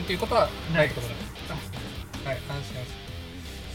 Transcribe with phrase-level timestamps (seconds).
[0.00, 1.32] 車を乗らないうことはないってことなんです。
[2.26, 3.02] はい安心安心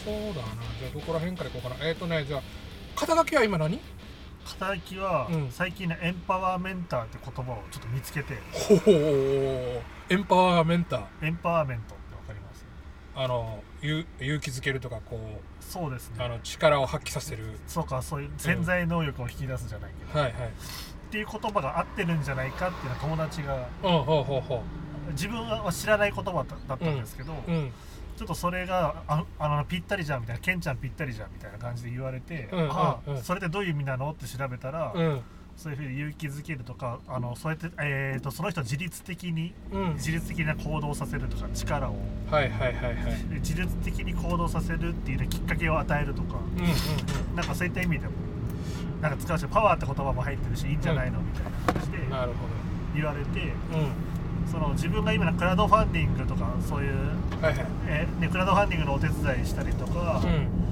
[0.04, 0.48] そうだな。
[0.78, 1.76] じゃあどこら辺からいこうかな。
[1.86, 2.42] えっ、とねじゃあ
[2.96, 3.80] 肩書きは今何？
[4.44, 5.50] 肩書きは、うん。
[5.50, 8.34] 最近ねエンパワーメンターって言葉をちょっと見つけて。
[8.52, 11.26] ほほエンパワーメンター。
[11.26, 12.64] エンパワーメントってわかります？
[13.14, 15.20] あの勇勇気づけるとかこ
[15.60, 16.16] そうですね。
[16.18, 17.58] うあの力を発揮させる。
[17.66, 20.48] そうかそういう潜在能力を引き出すじゃないけど、はいはい。
[20.48, 24.62] っていう言葉が合ってるんじゃないかっていうのは友達がうんほうほうほ
[25.12, 27.72] 自分は知らない言葉だだったんですけど、ううん。
[28.16, 32.58] ちょっとそれがああのぴったりじゃんみたいなケンちゃんぴったりじゃんみたいな感じで言われて、うん。
[32.64, 32.70] うん。
[32.72, 33.22] あうん。
[33.22, 34.10] それってどういう意味なの？
[34.10, 35.20] って調べたら、うん。
[35.56, 39.94] そういうふうに勇気づけるとかあのそうやって、えー、とその人を自律的にうん。
[39.94, 41.96] 自律的な行動をさせるとか力を。
[42.30, 42.94] はいはいはいはい。
[43.40, 46.38] 自律的に行動させるっていう、ね、きっかけを与えるとか。
[46.56, 48.12] うんうんなんかそういった意味でも
[49.00, 51.20] なんか使うしパワーって言葉も入ってるしいいんじゃないの？
[51.20, 51.98] みたいな感じで
[52.96, 53.78] 言われてど。
[53.78, 53.92] うん
[54.50, 56.96] その自分が今のクラウドファンディングとかそういう、
[57.40, 57.66] はいはい。
[57.86, 60.68] えーね、クラウドファンディングのお手伝いしたりとか、うん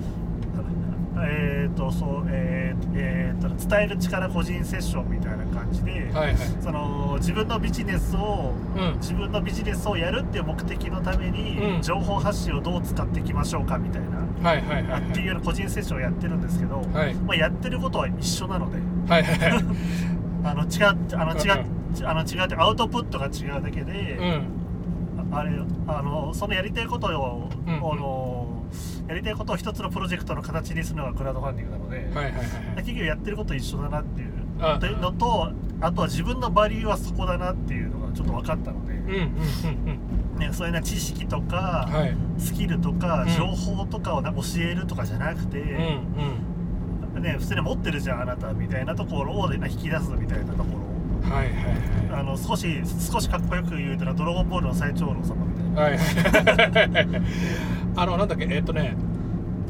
[1.19, 6.37] えーとそうえーえーと伝える力個人セッションみたいな感じで、はいはい。
[6.63, 8.97] その自分のビジネスをうん。
[8.99, 11.83] 自分のビジネスをやるっていう目的のために、うん。
[11.83, 14.19] 情報発信をどう使っていきましょうかみたいな、
[14.49, 17.15] はいはいはいっていうような個人セッションをやってるんですけど、はい。
[17.15, 18.79] まあ、やってることは一緒なので。
[19.11, 19.65] はいはいはい。
[20.45, 25.33] あの違うあの違ううあの違うってアウトプットが違うだけで、うん。
[25.33, 25.59] ああれ
[25.89, 28.53] あのそのやりたいことを、うんあの
[29.09, 32.45] やりたいことを一つのプロジェクトの形にするのがクラウドファンディングなので、はいはいはいはい。
[32.77, 39.13] 企業やってること一緒だなっていうのとあとは自分のバリューはそこだなっていうのがちょっと分かったので、うんうん
[40.35, 42.17] うんね、そういうな知識とうんか、はい。
[42.39, 43.37] スキルとか、うん。
[43.37, 47.23] 情報とかをな教えるとかじゃなくて、うんうん。
[47.23, 50.86] ね、普通に持ってるじゃんあなたみたいなところを、ね、引き出すみたいなところ
[51.31, 52.21] はいはいはい。
[52.21, 52.67] あの少し
[53.13, 55.83] 少しかっこよく言うたらドラゴンボールの最長老様みたいな。
[55.83, 55.99] はい。
[55.99, 57.23] は い
[57.97, 58.47] あのなんだっけ？
[58.51, 58.95] えっとね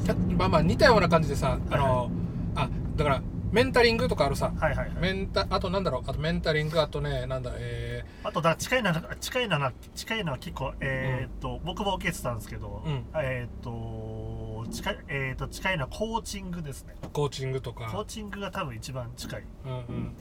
[0.06, 2.10] たまあまあ似たような感じでさあの、
[2.54, 3.22] あだから
[3.52, 4.52] メンタリングとかあるさ。
[4.58, 4.96] はいはいはい。
[5.00, 6.02] メンタあとなんだろう？
[6.06, 13.04] あとメンタリングあとねなんだえあとだ近いのは近いのは近いのは結構えーっと、僕も受けてたんですけど、うん。
[13.14, 16.94] えーっと近いえーっと近いのはコーチングですね。
[17.02, 19.42] ーコーチングとコーかチングが多分一番近い。
[19.64, 20.12] うんうん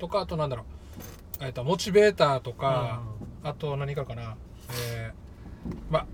[0.00, 0.64] とかあとなんだろ
[1.40, 1.44] う。
[1.44, 3.02] えっとモチベーターとか、
[3.44, 4.36] あと何かかな。
[4.96, 6.06] えー、ま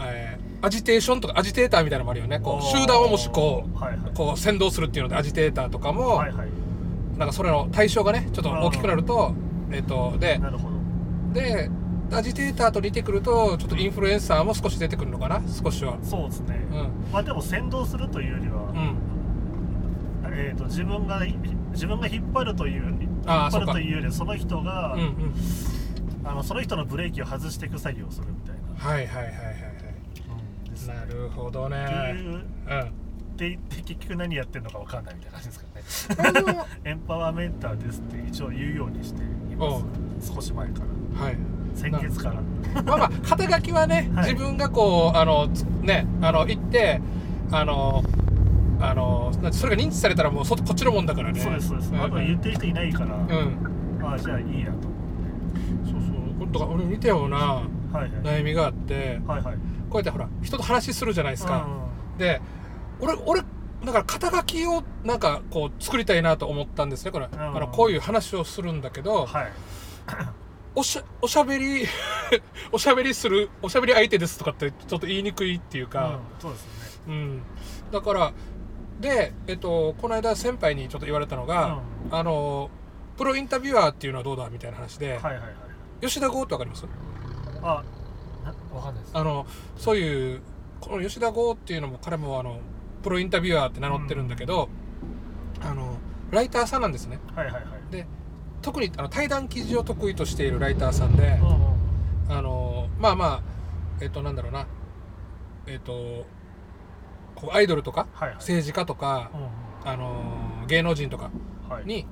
[0.00, 2.40] えーアジテーションとかアジテーターみたいなのもあるよね。
[2.40, 4.14] こう集団をもしこうはいはい。
[4.14, 6.48] こう先導するっていうのでアジテーターとかも、はいはい。
[7.18, 9.34] なんかそれの対象がねちょっと大きくなると
[9.70, 11.40] えっ、とでなるほど。
[11.40, 11.70] で
[12.12, 15.42] アジテーターと似てくるとちょっとインフルエンサーも少し出てくるのかな？
[15.48, 15.98] 少しは。
[16.02, 17.12] そうですね、うん。
[17.12, 18.96] まあでも先導するというよりは、うん。
[20.32, 21.24] えー、と自分が
[21.76, 25.34] 自分が引っ張るという引っ張るというよりはその人が、うんうん。
[26.24, 29.66] あのその人のブレーキを外していく作業をするみたいな、はいはいはいはいはい
[30.70, 31.84] ですねなるほどね。
[31.84, 32.40] っていううん。
[32.40, 36.66] って言って結局何やってるのか分かんないみたいな感じですかね。
[36.84, 39.78] エンパワーメンターですって一応言うようにしていま
[40.20, 40.34] す。
[40.34, 40.80] 少し前か
[41.14, 41.22] ら。
[41.22, 41.36] はい。
[41.74, 42.82] 先月から。
[42.82, 44.32] まあまあ肩書きはね、 はい。
[44.32, 47.00] 自分がこうあのつねあの行って
[47.50, 48.02] あの
[48.80, 51.40] あのそれが認知されたらもうそこっちのもんだからね。
[51.40, 52.02] そうですそうです、ん。
[52.02, 54.02] あとは言ってる人いないから、うん。
[54.02, 54.82] ああじゃあいいやと。
[55.90, 56.52] そうそう。
[56.52, 57.62] だから俺似たような
[58.22, 59.56] 悩みがあってはいはい。
[59.88, 61.66] こうやってほら人と話するじゃないですか、
[62.16, 62.40] うで
[63.00, 63.42] 俺俺
[63.84, 67.10] だから肩書きをなんかこう作りたいなと思ったんですね。
[67.10, 67.30] これ、ん。
[67.34, 69.52] あのこういう話をするんだけど、んはい。
[70.74, 71.86] おしゃおしゃべり
[72.70, 76.76] おしゃべりするおしゃべり相手ですとかってちょっと言いにくいっていううんか、そうですよね。
[77.08, 77.42] うん。
[77.92, 78.32] だから
[79.00, 82.70] で、えっと、この間先輩にちょっと言われたのが、あの
[83.16, 85.50] プロインタビュアーっていうのはどうだみたいな話で、はいはいはい。
[86.00, 86.86] 吉田剛ってわかります？
[87.62, 87.82] あ
[88.44, 89.16] なわかんないです。
[89.16, 89.46] あの
[89.76, 90.42] そういう
[90.80, 92.60] この吉田剛っていうのも彼もあの
[93.02, 94.68] プロインタビュアーって名乗ってるんだけど、
[95.62, 95.96] あの
[96.30, 97.18] ライターさんなんですね。
[97.34, 97.64] はいはいはい。
[97.90, 98.06] で
[98.62, 102.36] 特にあの対談記事を得意としているライターさんで、うんうん。
[102.36, 103.42] あのまあまあ
[104.00, 104.66] えっとなんだろうな。
[105.66, 106.26] えっと
[107.36, 108.36] こうアイドルとかはいはい。
[108.38, 109.30] 政治家とか
[109.84, 111.30] あの芸能人とか
[111.68, 111.86] はい。
[111.86, 112.06] に、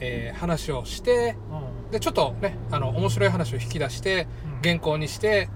[0.00, 4.62] えー話をしてうんでちょっとねあの面白い話を引き出してうん。
[4.62, 5.48] 原稿にして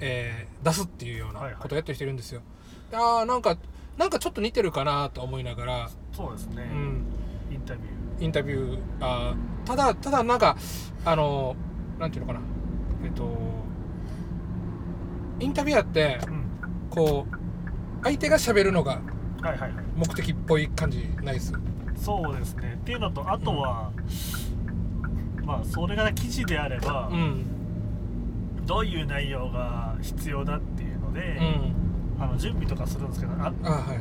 [0.00, 2.42] えー出すっていうようなことをやってる人いるんですよ、
[2.92, 3.56] ああなんか
[3.96, 7.04] なんかちょっと似てるかなと思いながら、そうですね、うん、
[7.50, 10.56] インタビュインタビューあーただただなんか
[11.04, 11.56] あの
[11.98, 12.44] なんていうのかな。
[13.04, 13.24] えっと
[15.40, 16.20] インタビュアーって
[16.90, 17.39] こう
[18.02, 19.00] 相手が喋るのが
[19.42, 19.72] はいはいはい。
[19.96, 21.52] 目的っぽい感じないです？
[21.96, 22.78] そうですね。
[22.80, 23.90] っていうのとあとは、
[25.44, 27.44] まあそれが記事であれば、うん。
[28.66, 31.74] どういう内容が必要だっていうのうで、ん。
[32.20, 33.98] あの準備とかするんですけどあ、うん、あはいはい。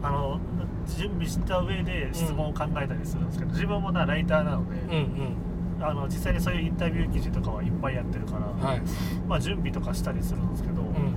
[0.00, 0.38] あの
[0.86, 5.36] 準備した上で質問を考えたりするんですけど、自分もなライターなので、うん
[5.80, 8.82] あの実際にそういうインタビュー記事とかはいっぱいやってるから、うんはい、
[9.28, 11.14] まあ準備とかしたりするんですけど、うん、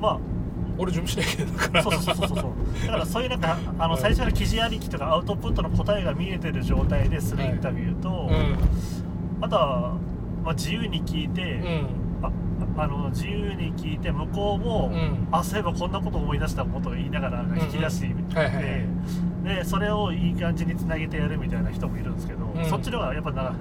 [0.00, 0.20] ま
[0.80, 1.80] 俺準備しなきゃいけないから。
[1.80, 2.38] あそうそうそうそう。
[2.38, 8.30] そうだからそういうなんかあの最初の記事ありきとかアウトプットの答えが見えてる状態でするインタビューと、
[9.42, 9.98] あとは、
[10.42, 11.62] まあ、自由に聞いて、うん。
[11.62, 12.30] うんあ
[12.76, 15.28] あの自由に聞いて向こうも、うん。
[15.32, 18.64] あそういえばこんなこと思い出したことを言いながら引き出してみて、はいはいはい。
[19.56, 22.64] でそれをいい感じにつなげてやるみたいな人もいるんですけど、ん。
[22.66, 23.54] そっちの方がやっぱな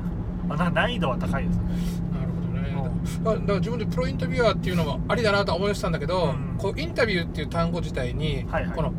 [0.50, 1.70] あな難易度は高いですよね
[2.84, 6.58] なるほどねだだから自分でプロインタビュアーっていうのもありだなとは思いましたんだけど、うん。
[6.58, 8.76] こうインタビューっていう単語自体に、はいはい。
[8.76, 8.94] この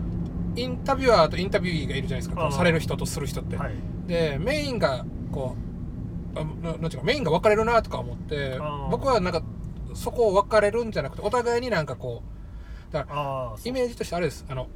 [0.57, 3.75] インタビュアーとインタビューがいるじゃないですか、こううんされる人とする人って、はい。
[4.07, 5.57] でメインがこ
[6.35, 8.91] うあななんていうかメインが分かれるなとか思ってうん。
[8.91, 9.43] 僕はなんか
[9.95, 12.23] そこを分かれるんじゃなくてお互いになんかこ
[12.91, 14.45] うだからイメージとしてあれです。
[14.49, 14.69] あの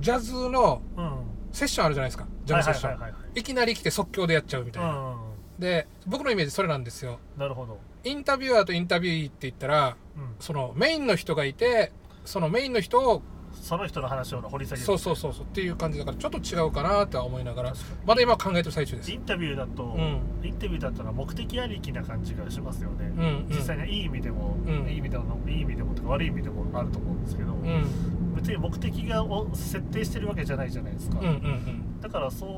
[0.00, 1.04] ジャズのうん。
[1.04, 1.18] は
[1.50, 2.26] セッションあるじゃないですか。
[2.44, 3.42] ジャムセッション、いはいはいはいはい。
[3.42, 5.16] きなり来て即興でやっちゃうみたいな、うん。
[5.58, 7.18] で僕のイメージそれなんですよ。
[7.38, 7.78] なるほど、
[8.08, 11.92] インタビュアーとインタビューって言ったらうん、そのメインの人がいて
[12.24, 13.22] そのメインの人を
[13.52, 14.86] その人の話を掘り下げる。
[14.86, 17.74] そうそうそうそうっていう感じだからちょっと違うかなとは思いながら
[18.06, 19.10] まだ今考えてる最中です。
[19.10, 20.20] インタビューだと、うん。
[20.42, 23.46] インタビューだったら目的ありきな感じがしますよね、うんうん。
[23.48, 24.88] 実際にいい意味でも、うん。
[24.88, 28.34] いい意味でもいい意味でもとか悪い意味でもあると思うんですけど、うん。
[28.36, 32.00] 別に目的がを設定してるわけじゃないじゃないですか、うんうんうん。
[32.00, 32.48] だからそう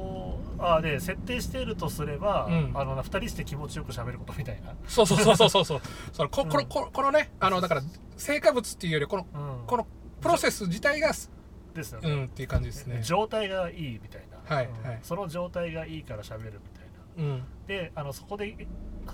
[0.61, 2.73] あで設定してるとすれば、うん。
[2.75, 5.81] あの2人して気持ちよく喋ることみたいな、そうそうそうそうそう。
[6.13, 6.67] そのここのうん。
[6.67, 7.83] ここのねあのだから
[8.17, 9.87] 成果物っていうよりこのうん、この
[10.21, 11.13] プロセス自体が
[11.75, 13.01] ですよね、うんっていう感じですね。
[13.03, 14.89] 状態がいいみたいな、はいうん。
[14.89, 14.99] はい。
[15.03, 17.33] その状態がいいから喋るみたいな。
[17.33, 17.45] うん。
[17.67, 18.67] であのそこで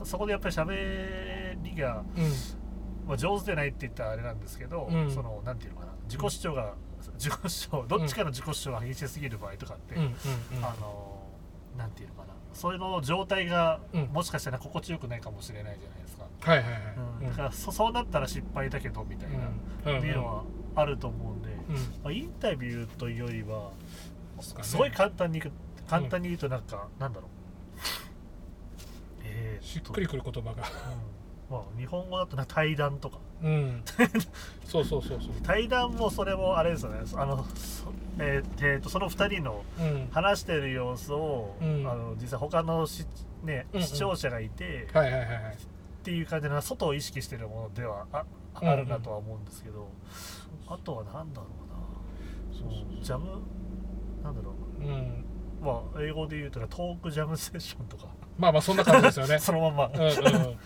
[0.04, 2.32] そこでやっぱり喋りが、うん。
[3.06, 5.10] まあ、上手でないって言ったらあれなんですけど、うん。
[5.10, 5.92] そのなんていうのかな。
[6.06, 6.74] 自己主張が
[7.18, 9.94] 自己主張どっちかの自己主張が激しすぎる場合とかって、
[10.62, 11.15] あの
[11.76, 12.34] なんていうのかな。
[12.52, 14.02] それの状態が、うん。
[14.06, 16.82] もしかしたら心地よくないかもしれないじゃないですか、はいはいはい。
[17.22, 17.28] うん。
[17.28, 19.98] だからそそうなったら失敗だけどみたいな、うん。
[19.98, 20.44] っていうのは
[20.74, 21.74] あると思うんで、うん。
[22.02, 23.70] まあ、インタビューというよりは
[24.56, 25.42] ですごい簡単に
[25.88, 27.30] 簡単に言うとなんか、なんだろう。
[29.24, 30.62] えーしっくりくる言葉が。
[30.62, 30.66] う
[31.12, 33.18] んまあ、日本語だとな対談とか。
[33.42, 33.82] うん。
[34.66, 35.30] そうそうそうそう。
[35.42, 37.00] 対談もそれもあれですよね。
[37.14, 40.08] あのそ,、えーえーとその2人のうん。
[40.10, 41.86] 話してる様子を、うん。
[41.88, 43.06] あの実際他のし、
[43.44, 43.86] ねうんうん。
[43.86, 45.54] 視聴者がいて、はいはいはいはい。
[45.54, 45.56] っ
[46.02, 48.24] ていう感じの外を意識してるものではあ
[48.60, 48.72] うんうん。
[48.72, 49.88] あるなとは思うんですけど、
[50.66, 52.58] あとは何だろうな。
[52.58, 53.26] そうそうジャム
[54.24, 54.82] なんだろう。
[54.82, 54.88] ん。
[54.88, 55.24] う
[55.64, 58.08] まあ英語で言うとトークジャムセッションとか。
[58.36, 59.38] まあまあそんな感じですよね。
[59.40, 60.58] そのまんま、うんうん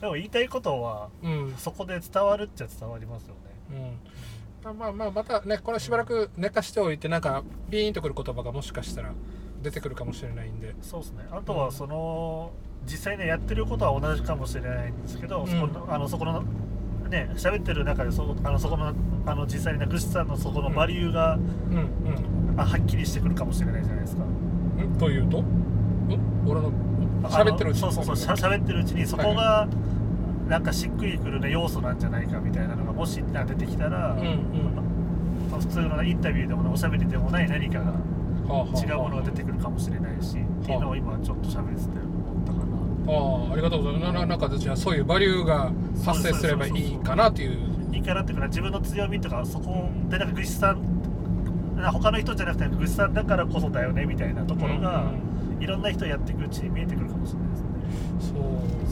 [0.00, 1.54] でも言いたいことはうん。
[1.56, 3.34] そこで伝わるっちゃ伝わりますよ
[3.70, 3.96] ね。
[4.64, 4.78] うん。
[4.78, 9.12] まあまあまたねこれしばらく寝かしておいてなんかビーンとくる言葉がもしかしたら
[9.62, 10.74] 出てくるかもしれないんで。
[10.82, 11.26] そうですね。
[11.30, 12.50] あとはその、
[12.84, 15.46] 実際ねやってることは同じかもしれないんですけど、うん。
[15.46, 16.42] そこのあのそこの
[17.08, 18.92] ね喋ってる中でそあのそこの
[19.26, 24.24] あの実際にグシさんのそこのバリューが、うんあはっきりしてくるかもしれないじゃないですか。
[24.24, 24.94] うん？
[24.94, 25.42] んというと？
[25.42, 25.46] ん？
[26.46, 26.70] 俺のあ
[27.28, 27.80] 喋ってるうちに。
[27.82, 29.68] そうそうそうしゃ喋ってるうちにそこが
[30.48, 34.30] なんかしっくりくる、ね、要素なんじゃないかみたいなのがもし出てきたら、うんうん。
[35.50, 37.96] まあ普通のインタビューでもおしゃべりでもない何かがは
[38.48, 42.76] あはあ違うものが出てくるかもしれないし、っていうのを今ちょっと喋ってて思ったかな。
[43.08, 44.26] ああありがとうございます。
[44.26, 45.72] なんかじゃあそういうバリューが
[46.04, 47.58] 発生すればいいかなっていう。
[47.92, 50.82] いいかなっていうか自分の強みとかそこでなんかグシさん
[51.92, 55.10] 他の人じゃなくてグシさんだからこそだよねみたいなところが、
[55.60, 57.68] いろんな人やっていくうちに見えてくるかもしれないですね。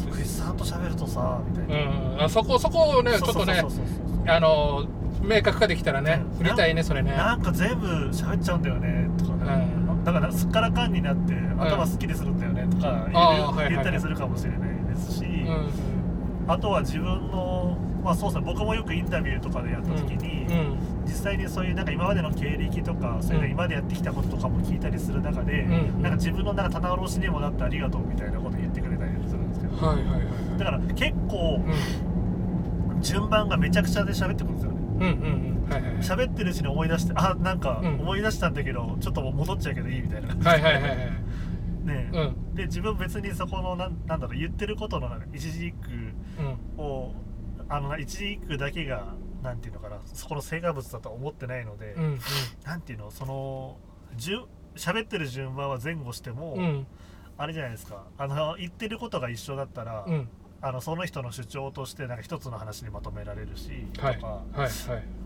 [0.03, 0.11] そう。
[0.11, 3.63] グシさんと喋るとさみたいな、うんあそこそこをねちょっとね
[4.27, 4.87] あの
[5.23, 6.39] 明確化できたらねうん。
[6.39, 7.13] 振りたいねそれね。
[7.13, 10.05] なんか全部喋っちゃうんだよねとかね、うん。
[10.05, 13.09] だからすっからかんになって頭すっきりするんだよねとか
[13.69, 15.95] 言,、ったりするかもしれないですし、うん
[16.47, 30.59] あとは自分のまあそうですね僕もよくインタビューとかでやった時に、うん実際にそういうなんか今までの経歴とかそういう今までやってきたこととかも聞いたりする中で、うんなんか自分のなんか棚卸しにもなってありがとうみたいなこと言ってくれたりするんですけどはいはいはいはい。
[30.59, 33.03] だから結構うん。
[33.03, 34.79] 順番がめちゃくちゃで喋ってくるんですよね。
[34.81, 35.07] うんうん
[35.65, 35.71] うん。
[35.71, 36.03] はいはいはい。
[36.03, 37.95] 喋ってるうちに思い出してあなんかうん。
[38.01, 40.29] 思い出したんだけど、ちょっと戻っちゃうけどいいみたいな。
[40.51, 40.97] はいはいはいはい
[41.85, 42.11] ね。
[42.13, 42.55] うん。
[42.55, 45.91] で自分別にそこのなんなんだろう言ってることのなんか一字一句
[46.79, 46.83] うん。
[46.83, 47.13] を
[47.69, 52.21] あの一字一句だけがなんていうのかなそこの成果物だとは思ってないので、うんうん。
[52.65, 53.77] なんていうのその
[54.17, 56.87] 順喋ってる順番は前後しても、うん。
[57.37, 58.07] あれじゃないですか。
[58.17, 60.29] あの言ってることが一緒だったら、うん。
[60.63, 64.71] あのその人の主張としてなんか一つの話にまとめられるし、はいとかはいはい。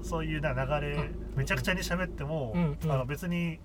[0.02, 1.36] そういうな流れ、うん。
[1.36, 2.92] めちゃくちゃに喋っても、うんうん。
[2.92, 3.60] あの別に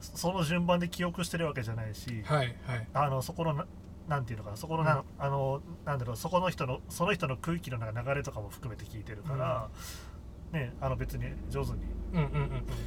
[0.00, 2.88] その順番で記憶してるわけじゃないし、はいはい。
[2.92, 3.64] あのそこの
[4.08, 9.68] ななんていうのかなそこのな、あのなんだろうそこの人のその人の空気の流れとかも含めて聞いてるから、
[10.52, 11.78] ねあの別に上手に、
[12.12, 12.24] うんうん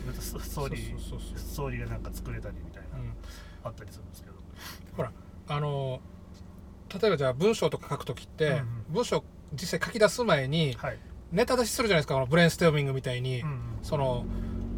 [0.08, 1.00] うんスストーリーそう。
[1.00, 3.14] そうそうそうストーリーがなんか作れたりみたいな、うん。
[3.64, 4.36] あったりするんですけど。
[4.96, 5.12] ほら
[5.50, 6.00] あの
[7.02, 8.66] 例えばじゃあ文章とか書くときって、うんうん。
[8.90, 11.00] 文章実際書き出す前にはい、
[11.32, 13.60] ネタ出しするじゃないですかこのブレインストーミングみたいに、うんうん。
[13.82, 14.26] その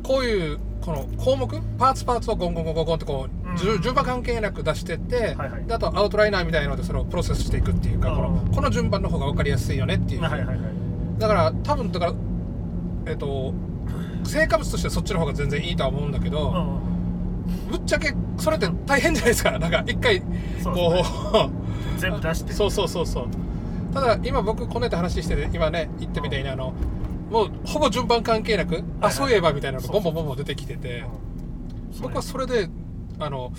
[0.04, 3.82] こういうこの項目パーツパーツをゴンゴンゴンゴンゴンってこう、うん。
[3.82, 5.66] 順番関係なく出してって、はいはい。
[5.66, 10.60] であとアウトライナーみたいなのでそれをプロセスしていくっていうか、うんこのこの順番の方が分かりやすいよねっていう、はいはいはい
[11.20, 12.14] だから多分だから
[13.08, 13.54] えっと
[14.24, 16.90] 成果物としてはそっちの方が全然いいとは思うんだけど、うんうん
[17.72, 19.52] ぶっちゃけそれって大変じゃないですか。
[19.58, 20.74] なんか一回こですね。
[21.98, 22.54] う全部出して。
[22.54, 23.28] そうそうそうそう。
[23.92, 26.74] ただ今僕この間話してて今ね言ったみたいにあの
[27.30, 32.02] もうほぼ順番関係なく、あそういえばみたいなのがボンボンボンボン出てきててうん。
[32.02, 32.70] 僕はそれで
[33.20, 33.52] あの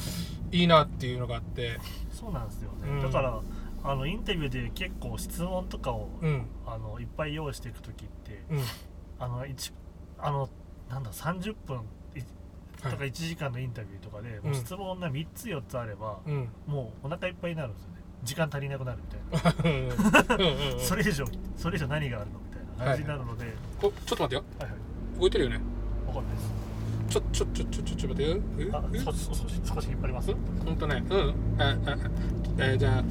[0.50, 1.78] いいなっていうのがあって。
[2.10, 3.00] そうなんですよね、うん。
[3.00, 3.40] だから
[3.82, 6.46] あのインタビューで結構質問とかを、うん。
[6.66, 8.60] あのいっぱい用意していく時ってうん。
[9.18, 9.72] あの一
[10.18, 10.48] あの
[10.88, 11.78] なんだ30分い
[12.82, 12.92] はい。
[12.92, 16.48] とか1時間のインタビューとかで、もう質問が3つ4つあれば、うん。
[16.66, 18.00] もうお腹いっぱいになるんですよね。
[18.22, 21.24] 時間足りなくなるみたいな、それ以上
[21.56, 22.38] それ以上何があるの
[22.84, 23.54] 感じになるので、はい。
[23.82, 24.44] おちょっと待ってよ。
[24.58, 24.70] はい
[25.20, 25.60] 動いてるよね。
[26.06, 26.60] わかんないです。
[27.10, 30.32] ちょちょちょちょちょちょ待ってよえあえ少し少し少し引っ張ります
[30.64, 31.96] ほんとねうんあああ
[32.58, 33.04] えーじゃあ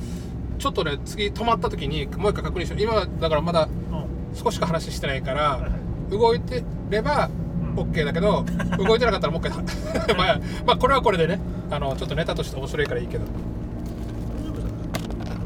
[0.57, 3.95] ちょっとね次止まった時にもう一回確認しよう今だからまだう
[4.33, 5.71] ん少しか話してないから、はいはい
[6.09, 7.29] 動いてれば
[7.61, 8.43] うん OK だけど、
[8.79, 13.25] 動いてなかったらもう一回まあまあこれはこれでねあのちょっとネタとして面白いからいいけど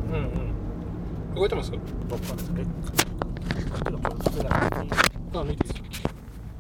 [0.10, 1.80] うんうん動いてますどっ
[2.20, 2.64] かですね
[3.74, 5.74] あ抜いていい。
[5.74, 6.04] です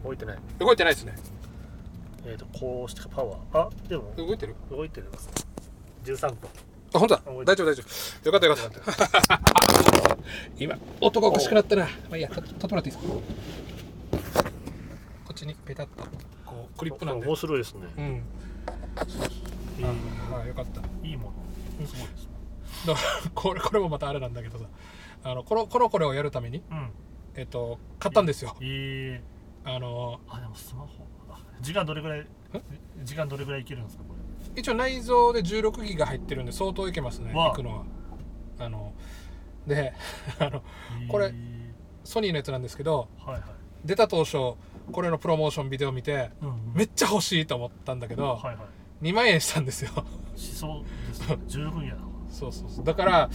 [0.04, 0.38] 置いてない。
[0.60, 1.16] 動いてないですね。
[2.26, 3.60] えー、とこうしてパワー。
[3.60, 4.56] あでも動いてる？
[4.72, 5.08] 動いてる
[6.06, 6.50] 13分
[6.94, 7.22] あ本当だ。
[7.26, 8.26] 大丈夫大丈夫。
[8.26, 9.42] よかったよかった
[10.58, 11.84] 今音がおかしくなったな。
[11.84, 13.14] まあいいやと取ってもらっていいですか？
[15.26, 16.04] こっちにペタッと
[16.46, 17.28] こうクリップなんで。
[17.28, 17.88] 面白いですね。
[17.98, 18.06] うん。
[18.06, 19.86] いい。
[19.86, 20.82] ああよかった。
[21.08, 21.32] いいも
[21.80, 21.88] の。
[21.88, 22.28] すごいです
[22.88, 24.66] だからこれこれもまたあれなんだけどさ
[25.24, 26.90] あのこのこのこれをやるためにうん。
[27.36, 28.56] えっと買ったんですよ。
[28.62, 29.20] いい。
[29.66, 30.88] あのあでもスマホ
[31.30, 32.28] あ時間どれぐらい
[33.04, 34.14] 時間どれぐらいいけるんですかこ
[34.56, 34.62] れ？
[34.62, 37.50] 一応内蔵で16ギガ入ってるんで相当いけますねわあ。
[37.50, 37.84] 行くのは。
[38.60, 38.94] あの
[39.66, 39.94] で
[40.40, 40.62] あの
[41.08, 41.34] これいい
[42.04, 43.44] ソニーのやつなんですけどはいはい。
[43.86, 44.38] 出た当初
[44.92, 46.74] これのプロモーションビデオ見てうんうん。
[46.76, 48.64] めっちゃ欲しいと思ったんだけどはいは
[49.02, 49.06] い。
[49.06, 49.92] 2万円したんですよ。
[50.36, 51.38] しそうですね。
[51.48, 52.86] 十分やなそうそうそう。
[52.86, 53.30] だから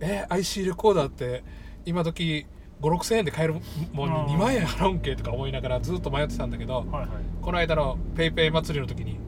[0.00, 1.42] え IC レコーダーって
[1.84, 2.46] 今時
[2.80, 3.54] 5 6千円で買える
[3.92, 4.10] もん。
[4.10, 7.08] に2万円払うんけとか思いながらずっと迷ってたんだけどはいはい。
[7.42, 9.18] この間の PayPay 祭りの時にうん。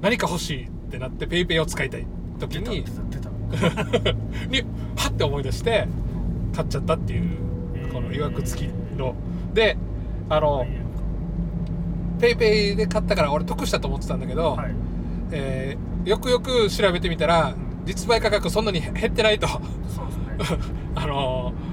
[0.00, 2.06] 何か欲しいってなって PayPay を使いたい
[2.38, 2.84] 時に
[4.48, 4.62] に
[4.96, 5.86] はって思い出して
[6.54, 7.30] 買っちゃったっていう
[7.74, 7.92] えー。
[7.92, 9.14] このいわくつきの。
[9.52, 9.76] で
[10.30, 10.64] あの
[12.18, 14.74] PayPay で買ったから俺得したと思ってたんだけど、はい。
[15.32, 19.46] えーよくよく調べてみたらん実売価格そんなに減ってないと。
[19.48, 20.58] そうですね。
[20.94, 21.72] あのー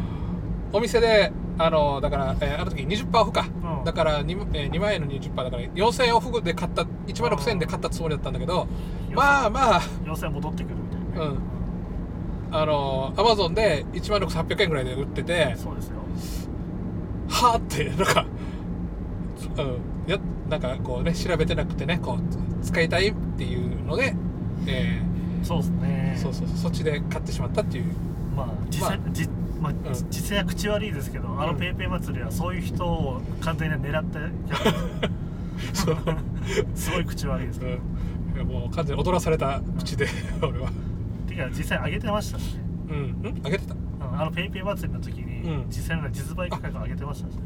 [0.71, 3.47] お店であのーだから、えーあの時20%オフか、
[3.79, 3.83] うん。
[3.83, 8.67] だから 2, えー2万円の20%だから4000円オフで買った1万6000円で買ったつもりだったんだけど
[9.15, 9.81] まあまあ。
[10.05, 11.31] 要請戻ってくるみたいな。
[11.31, 11.59] ねうん。
[12.51, 15.99] あのアマゾンで1万6800円ぐらいで売っててそうですよ。
[17.29, 18.25] はあってなんか、
[19.57, 20.17] うん、や
[20.49, 24.15] なんかこうね調べてなくてねこう使いたいっていうので、
[24.65, 25.01] え
[25.43, 26.13] そうですね。
[26.17, 26.57] ーそうそうそう。
[26.57, 27.85] そっちで買ってしまったっていう。
[28.35, 29.27] まあ実際、まじ
[29.61, 29.75] まあん。
[30.09, 34.33] 実際は口悪いですけど、あのうんペイペイ祭りはそういう人を完全に狙ってやる。
[36.75, 40.07] すごい口悪いですけど、うん、もう完全に踊らされた口で
[40.41, 40.69] 俺は。
[41.27, 42.97] てか実際上げてましたしね、うん。
[43.23, 43.41] うん？
[43.45, 43.73] あげてた？
[43.73, 43.79] うん
[44.21, 45.69] あの PayPay祭りの時に、うん。
[45.69, 47.37] 実際の実売価格上げてましたし、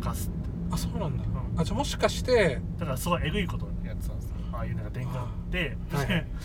[0.00, 0.48] ガスって。
[0.70, 1.60] あそうなんだ、うん。
[1.60, 4.36] あじゃあもしかしてだからすごいえぐいことやってたんですよ。
[4.52, 6.26] ああいうなんか電話で、はいはい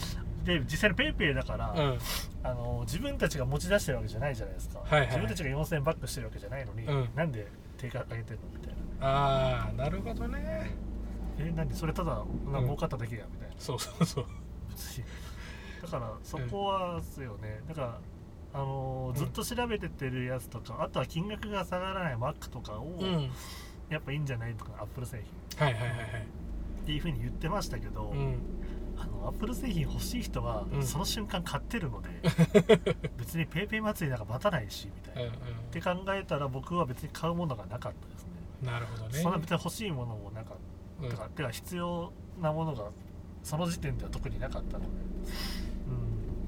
[0.48, 2.00] で実際に PayPayだから、うん。
[2.44, 5.08] あの自分たちが持ち出してるわけじゃないじゃないですか、はいはい。
[5.08, 7.10] 自分たちが4000円バックしてるわけじゃないのに、うん。
[7.16, 9.08] なんで定価上げてんのみたいな。
[9.08, 10.72] ああなるほどね。
[11.40, 11.76] えなんで？
[11.76, 14.26] それただなんか儲かっただけやみたいな、そうそうそう。
[14.70, 15.04] 別に。
[15.84, 17.60] だからそこはですよね。
[17.68, 18.00] だから
[18.54, 23.30] あのーずっと調べてってるやつとか、あとは金額が下がらない Mac とかを、うん。
[23.90, 24.54] やっぱいいんじゃない？
[24.56, 25.24] とか Apple 製
[25.58, 25.66] 品。
[25.66, 26.08] はいはいはいはい。
[26.82, 28.40] っていうふうに言ってましたけど、うん
[29.22, 30.84] あの Apple 製品欲しい人はうん。
[30.84, 32.10] その瞬間買ってるので、
[33.18, 35.36] 別に PayPay 祭りなんか待たないしみたいな、うんっ
[35.72, 38.30] て考えたら僕は別に買うものがなかったですね。
[38.62, 39.20] うんなるほどね。
[39.20, 40.58] そんな別に欲しいものもなかっ
[41.00, 41.10] た、うん。
[41.12, 42.90] てかてか必要なものが
[43.44, 44.90] その時点では特になかったので、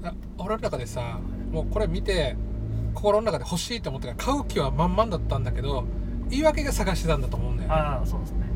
[0.00, 2.36] うん、あ俺の中でさもうこれ見て
[2.94, 5.84] 心の中で欲しいと思ったから買う気は満々だったんだけど
[6.28, 7.74] 言い訳が探してたんだと思うんだよね。
[7.74, 8.46] ああそうですね。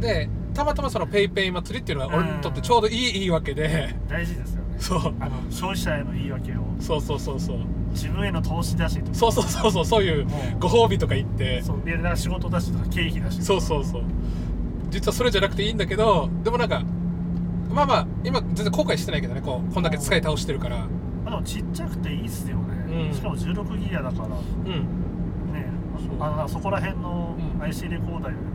[0.00, 3.94] でたまたまそのペイペイ祭りっていうのが俺にとってちょうどいい言い訳で。
[4.08, 4.76] 大事ですよね。
[4.78, 5.14] そう。
[5.20, 6.56] あの消費者への言い訳を。
[6.80, 7.58] そうそうそうそう。
[7.90, 9.14] 自分への投資だしとか。
[9.14, 9.84] そうそうそうそう。
[9.84, 10.26] そういう
[10.60, 11.62] ご褒美とか言って。
[11.62, 11.80] そう。
[11.84, 14.02] で仕事だしとか経費だしそうそうそう。
[14.90, 16.84] 実はそれじゃなくていいんだけどでもなんか
[17.70, 20.78] まあまあ今全然後悔してないけどねこうこんだけ使い倒してるから。
[20.78, 20.86] ま
[21.26, 23.14] あでもちっちゃくていいっすよね、うん。
[23.14, 24.28] しかも16ギガだから。
[24.28, 24.34] ね
[24.66, 24.70] う
[26.18, 26.22] ん。
[26.22, 27.62] あのそこら辺のうん。
[27.62, 28.53] IC レコーダーようんり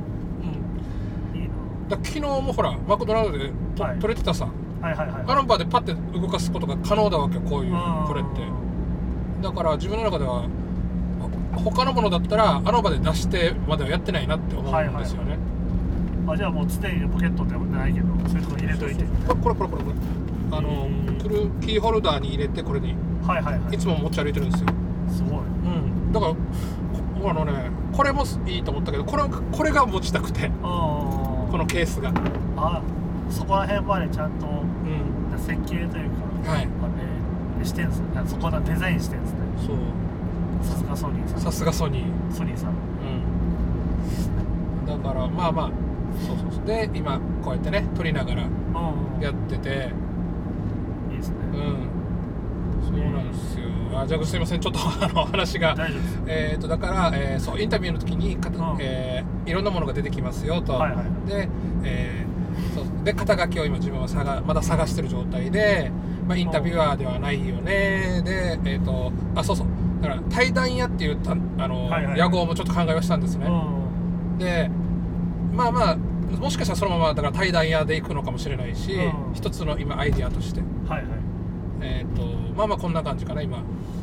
[1.90, 4.00] だ昨日もほらマクドナルドでと、はい。
[4.00, 4.48] 撮れてたさ。
[4.82, 5.24] なはいはいはい。
[5.28, 8.06] あの場でパッて動かすことが可能だわけよこういううん。
[8.08, 8.42] これって。
[9.42, 10.46] だから自分の中では
[11.56, 15.38] あ他のものだったらあの場で出してまではやってないなって思うんですよね、
[16.28, 19.04] あじゃあもう常にポケットでもないけどそういうとこに入れといて。
[19.28, 20.58] これこれこれこれこれ。
[20.58, 21.18] あのうん。
[21.18, 23.76] くるキーホルダーに入れてこれにはいはいはい。
[23.76, 24.70] いつも持ち歩いてるんですよ。
[25.10, 25.40] すごい。
[25.40, 26.12] うん。
[26.12, 30.50] だからこあのねこれもいいと思ったけどこれこれが持ちたくて。
[30.62, 31.19] こ
[31.50, 32.12] このケースが。
[32.58, 32.82] あ
[33.30, 34.50] そこら辺までちゃんとう
[35.36, 35.40] ん。
[35.40, 36.10] 設計という
[36.46, 36.68] かはい。
[36.68, 38.08] あれしてんすね。
[38.26, 39.40] そこのデザインしてんすね。
[39.66, 39.78] そう。
[40.64, 41.40] さすがソニーさん。
[41.42, 42.34] さすがソニー。
[42.34, 42.70] ソニーさん。
[42.72, 42.74] う
[44.84, 45.04] ん。
[45.04, 45.72] だからまあまあ
[46.26, 46.66] そうそうそう。
[46.66, 49.92] で今こうやってね撮りながらうんやってて。
[51.12, 51.36] いいですね。
[51.54, 51.90] うん。
[52.82, 54.60] そうなんですよあじゃあすいません。
[54.60, 55.76] ちょっとあの話が。
[56.28, 58.78] えー、とだから、えーそうインタビューの時にかた、うん。
[58.80, 61.50] えーいろんなものが出てきますよと、はいはいで,、
[61.84, 65.92] えーそうで肩書きを今自分は探まだ探してる状態で、
[66.28, 68.22] まあ、インタビュアーではないよね。
[68.24, 69.68] で、えー、とあそうそう。
[70.02, 72.20] だから対談屋っていうたあの、はいはい。
[72.20, 74.38] 屋号もちょっと考えはしたんですね、うん。
[74.38, 74.70] で
[75.54, 79.34] まあまあもしかしたらそのままだから対談屋で行くのかもしれないし、うん。
[79.34, 80.62] 一つの今アイディアとして。
[80.88, 81.10] はいはい
[81.82, 82.24] えっ、と
[82.56, 83.58] まあまあこんな感じかな今。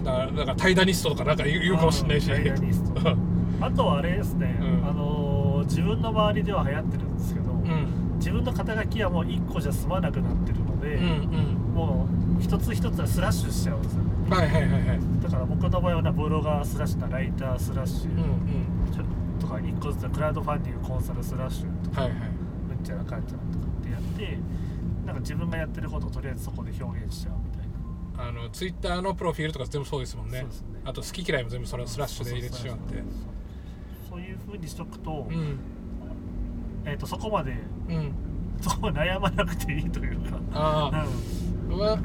[0.04, 3.00] だからだから対談ニストとかなんか言うかもしれないし、ダイナリスト。
[3.60, 4.88] あとはあれですね、うん。
[4.88, 5.36] あのー
[5.66, 8.16] 自分の周りでは流行ってるんですけど、うん。
[8.18, 11.10] 自分の肩書きはもう1個じゃ済まなくなってるので、うんう
[11.72, 11.74] ん。
[11.74, 12.08] も
[12.38, 14.10] う一つ一つはスラッシュしちゃうんですよね。
[14.30, 15.00] はいはいはいはい。
[15.22, 18.92] だから僕の場合はなブロガースラッシュなライタースラッシュ、うんうん。
[18.94, 19.02] ちょ
[19.40, 22.18] とか1個ずつクラウドファンディングコンサルスラッシュとかはいはい。
[22.20, 22.36] うん
[22.84, 24.38] ちゃらかんちゃらとかってやって
[25.04, 27.34] なんか自分がやってることをとりあえずそこで表現しちゃう
[28.18, 30.42] あのツイッターのプロフィールとか全部そうですもんね。
[30.42, 30.48] ね。
[30.84, 33.02] あと好き嫌いも全部それをスラッシュで入れてしまって。
[34.08, 35.58] そういうふうにしとくと,、うん。
[36.84, 37.52] えー、とそこまで
[37.88, 38.12] うん。
[38.60, 41.06] そこ悩まなくていいというか、あ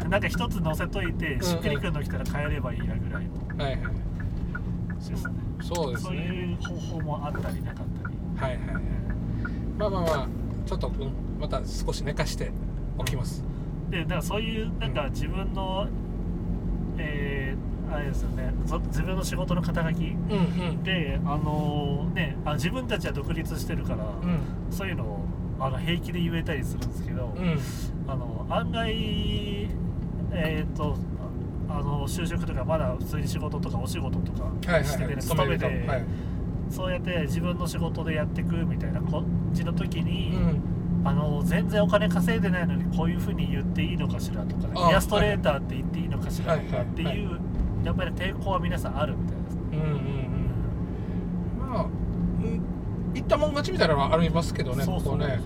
[0.09, 3.63] なんか一つ載せといてんしっくりくるの来たら変えればいいやぐらいの。
[3.63, 3.81] はいはい。
[4.97, 5.17] ですね。
[5.61, 8.83] そうですそういねう方法もあったりなかったり、はいはいはい。
[9.77, 10.27] まあまあまあ
[10.65, 12.51] ちょっと、うんまた少し寝かして
[12.99, 13.43] おきます
[13.91, 15.87] でだからそういうなんか自分の、
[16.97, 20.15] えーあれですよねそ自分の仕事の肩書きうん
[20.69, 20.83] うん。
[20.83, 24.39] であのねあ自分たちは独立してるから、うん。
[24.69, 25.25] そういうのを
[25.59, 27.59] あの平気で言えたりするんですけど、うん。
[28.07, 28.93] あの案外
[30.31, 30.95] えっ、と
[31.69, 36.05] ああの就職とかまだ普通に仕事とかお仕事とかしててね、はい勤めて、はい。
[36.69, 40.61] そうやって自分の仕事でやっていくみたいな感じの時うに、ん
[41.03, 47.17] あの全然お金稼いでないのにこういうふうに言っていいのかしらとか、ねあイラストレーターって言っていいのかしらとかっていう、はい。
[47.33, 47.39] は
[47.83, 47.85] い。
[47.85, 49.61] やっぱり抵抗は皆さんあるみたいですね。
[49.73, 50.31] うんうんうん
[51.71, 55.39] まあ、うん、言ったもん勝ちみたいなのはありますけどね、そうそうね。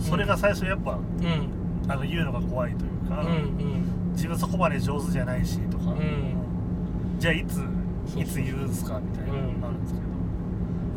[0.00, 5.98] それが最初やっぱうん、あの言うのが怖いというか、うん、うん、自分そこまで上手じゃないしとか、ん。
[7.18, 7.62] じゃあいつ
[8.16, 9.60] いつ言うんすかみたいなのうん。
[9.60, 10.06] があるんですけど、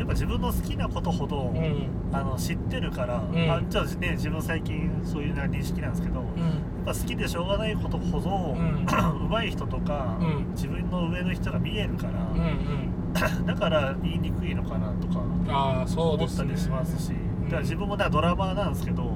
[0.02, 3.52] やっぱ自分の好きなことほど、うん、あの知ってるから、ん。
[3.52, 8.86] あじゃあね自分最近そういうな認識なんですけど、やうん、っぱ好きでしょうがないことほど、ん。
[9.30, 10.52] 上手い人とか、うん。
[10.54, 13.46] 自分の上の人が見えるから、うん、うん。
[13.46, 16.44] だから言いにくいのかなとかああ、そう思った。
[16.44, 17.44] りしますし、ん。
[17.44, 19.12] だから自分もだドラマーなんですけど。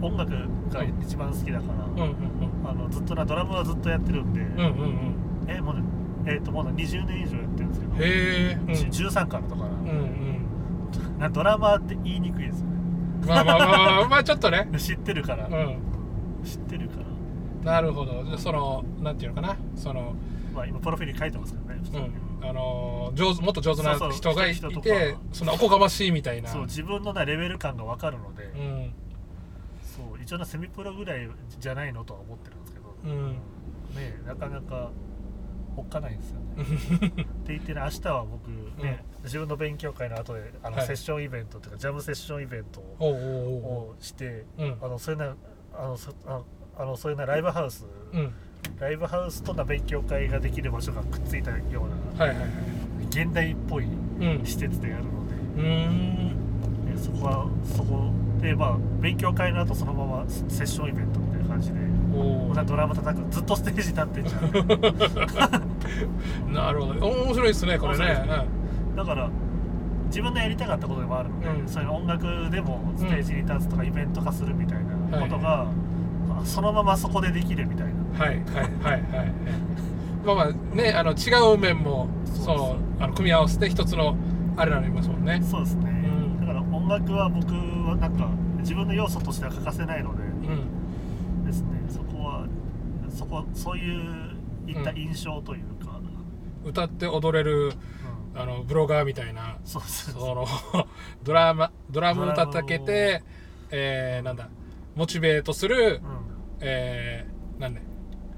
[0.00, 0.30] 音楽
[0.70, 2.16] が一番好きだから、うんうん
[2.64, 5.14] あのずっとなドラムはずっとやってるんで、うんうんうん。
[5.48, 5.82] えもうね
[6.26, 7.57] えっ、ともう20年以上やって
[7.98, 8.74] へえうん。
[8.74, 11.18] じ13からとかな,、うんうん。
[11.18, 12.78] なドラマーって言いにくいですよね。
[13.26, 14.68] まあまあまあまあまあちょっとね。
[14.78, 15.78] 知ってるから、うん。
[16.44, 16.96] 知ってるか
[17.64, 17.72] ら。
[17.72, 18.24] なるほど。
[18.38, 19.56] そのなんていうのかな。
[19.74, 20.14] その
[20.54, 21.80] まあ今プロフィール書いてますけどね
[22.40, 22.48] うん。
[22.48, 26.48] あの上手もっと上手な人がいてそのおこがましいみたいな。
[26.48, 28.92] そう自分のなレベル感が分かるので、うん。
[29.82, 33.32] そう一応なセミプロぐらいじゃないのとは思ってるんですけど、うん。
[33.96, 34.90] ねなかなか
[35.78, 36.46] おっかないんですよね。
[37.06, 38.48] って言ってね明日は僕
[38.82, 40.86] ね、自分の勉強会の後であの、はい。
[40.86, 44.76] セッションイベントっていうかジャムセッションイベントをして、うん。
[44.82, 45.36] あのそういうな
[45.74, 46.42] あのそあ
[46.76, 48.32] あのそういうなライブハウス、うん。
[48.80, 52.48] ライブハウスとな勉強会ができる場所がくっついたようなはいはいはい。
[53.10, 53.88] 現代っぽいう
[54.42, 54.44] ん。
[54.44, 56.32] 施設でやるので、うーん。
[56.92, 58.10] えそこはそこ
[58.40, 61.78] でまあ勉強会の後そのままセッションイベントみたいな感じで
[62.14, 64.44] おまたドラム叩くずっとステージ立ってんじゃん。
[66.48, 67.06] お なるほど。
[67.06, 68.04] 面白いですねこれね。
[68.04, 69.30] 面白いですだから
[70.06, 71.68] 自分のやりたかったことでもあるので、うん。
[71.68, 74.78] そういう音楽でもステージに立つとかイベント化するみたい
[75.10, 75.66] なことが、
[76.30, 77.92] あそのままそこでできるみたいな。
[77.92, 78.38] うんはいはい
[78.82, 79.32] はいはい。
[80.24, 84.16] まあまあねあの違う面もそうあの組み合わせて一つの
[84.56, 85.40] あれなりますもんね。
[85.42, 85.90] そうですね、
[86.40, 86.46] うん。
[86.46, 90.77] だから音楽は僕はなんか自分の要素としては欠かせないのでうん
[93.28, 94.36] こそういう
[94.66, 96.00] いった印象というか、
[96.64, 97.72] 歌って踊れるうん。
[98.40, 99.80] あのブロガーみたいなそ
[100.14, 100.46] の
[101.24, 102.34] ドラマドラムドラムを。
[102.34, 103.22] 叩けて
[103.70, 104.48] えー、なんだ
[104.94, 106.00] モチベートする、
[106.60, 107.82] えー、なんで、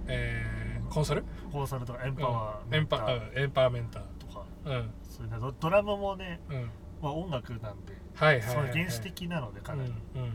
[0.07, 2.97] えー、コンサル、コンサルとかエンうんパワーエンパ
[3.35, 4.45] エンパワーメンターとか。
[4.65, 4.91] うん。
[5.09, 6.71] そういうねドドラムもね、うん。
[7.03, 10.33] まあ、音楽なんで、はいはいはい、原始的なのでかなり、うんうん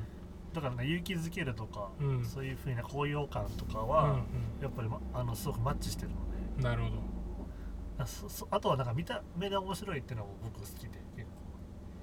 [0.56, 2.26] だからね勇気づけるとか、うん。
[2.26, 4.20] そういうふうな高揚感とかうんは、
[4.62, 6.22] やっぱり、ま、あのすごくマッチしてるので。
[6.58, 6.96] うん、なるほど。
[7.98, 11.28] あそそあとはなんか見た目が面白いっていうのも僕好きで結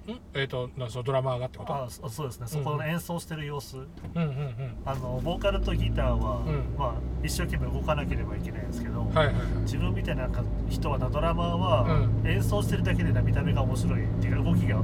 [0.06, 0.20] 構ん？
[0.34, 1.74] えっ、となそのドラマーがってこと？
[1.74, 2.46] あそそうですね。
[2.46, 4.76] そこの演奏してる様子、うんうんうん。
[4.84, 6.74] あのボーカルとギターは、うん。
[6.78, 9.34] まあ、一生懸命動かなければいけないんですけど、はいはいはい。
[9.64, 14.82] 自分みたいななんか人はなドラマーは、う演奏してるだけでな見た目が面白いっていうか動きがお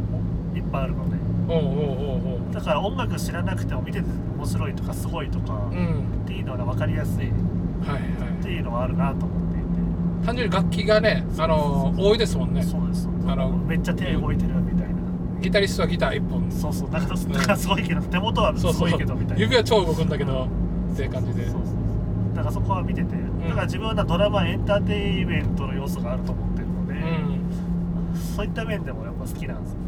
[0.57, 1.16] いっぱいあるので
[2.52, 4.06] だから音楽知らなくても見てて
[4.37, 6.22] 面白いとかすごいとか、うん。
[6.24, 7.32] っていうのは分かりやすいっ
[7.80, 8.00] はい。
[8.20, 9.64] はていうのはあるなと思っていて。
[10.22, 12.62] い単純に楽器がねあの多いですもんね。
[12.62, 13.08] そうです。
[13.26, 14.94] あのめっちゃ手動いてるみたいな、
[15.40, 16.50] ギタリストはギター一本。
[16.50, 16.90] そうそう。
[16.90, 19.42] だからだからすごいけど手元はすごいけどみたいな。
[19.42, 20.48] 指は超動くんだけど
[20.92, 21.44] っていう感じで。
[21.48, 21.74] そうそうそう
[22.34, 23.16] だからそこは見てて、
[23.48, 27.40] だから自分はドラマエンターテインメントの要素があると思ってるので、うん。
[28.37, 29.78] そういった面でもやっぱ好きなんですよ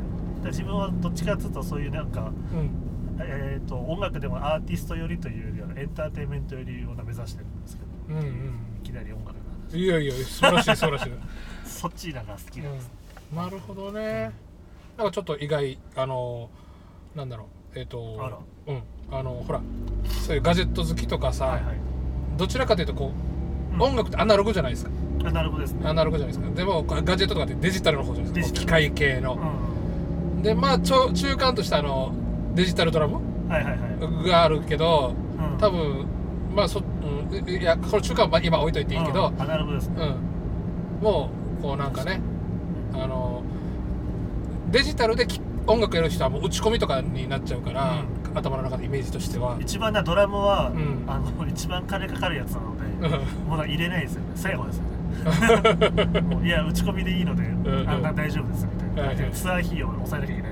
[0.48, 2.90] 自分はどっちかっていうとそういうなんか、うん。
[3.22, 8.54] えー、と音楽でもアーティスト寄りというよりはエンターテインメント寄りを目指してるんですけどうんうん。
[8.82, 9.34] いきなり音楽の
[9.70, 9.78] 話。
[9.78, 11.10] いやいや素晴らしい素晴らしい、
[11.68, 12.90] そっちなんか好きなんです、
[13.30, 14.32] うん、なるほどね。
[14.96, 16.48] なんかちょっと意外あの
[17.14, 17.78] なんだろう。
[17.78, 18.38] えっ、とあら。
[18.68, 18.82] うん。
[19.12, 19.60] あのほら
[20.04, 21.76] そういうガジェット好きとかさ、はいはい。
[22.36, 23.12] どちらかというとこ
[23.72, 23.82] う、うん。
[23.82, 24.90] 音楽ってアナログじゃないですか。
[25.24, 25.86] あなるほどですね。
[25.86, 26.54] アナログじゃないですか。
[26.54, 28.60] でもガジェットとかってデジタルの方じゃないですか。
[28.60, 29.36] 機械系の、う
[30.42, 32.12] でまあ中間としたあの
[32.54, 35.58] デジタルドラムんはいはいはい、があるけどうん。
[35.58, 36.06] 多分
[36.54, 39.94] まあそ、うん、いやこれ中間はまあ今置いといていいけど、うんアナログですね、
[40.98, 42.20] うん、もうこうなんかね
[42.92, 43.42] あの
[44.70, 48.02] デジタルでき音楽やる人はもう打ち込みとかになっちゃうから、
[48.34, 51.04] 頭の中でイメージとしては、一番なドラムは、うん。
[51.06, 53.48] あの一番金かかるやつなので、うん。
[53.48, 54.26] もう入れないですよね。
[54.34, 56.20] 最後ですよね。
[56.22, 57.88] もういや打ち込みでいいので、ん。
[57.88, 59.30] あんな大丈夫ですみたいな、はいはい。
[59.32, 60.48] ツアー費用を抑えなきゃいけな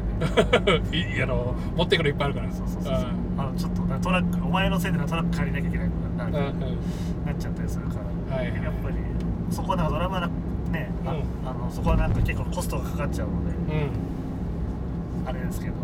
[0.76, 2.52] いんで いいあの持ってくるいっぱいあるから。
[2.52, 3.06] そうそうそうそう。
[3.38, 6.50] あのちょっとなトラックお前のせいでなトラック借りなきゃいけないなうんななっ
[7.38, 7.94] ちゃったりするか
[8.30, 8.62] ら、はいはい。
[8.62, 8.96] やっぱり
[9.50, 10.26] そこはなんかドラマな
[10.72, 11.48] ね、あうん。
[11.48, 15.74] あのそこはなんか結構コストがかかっちゃうのでうんあれですけど。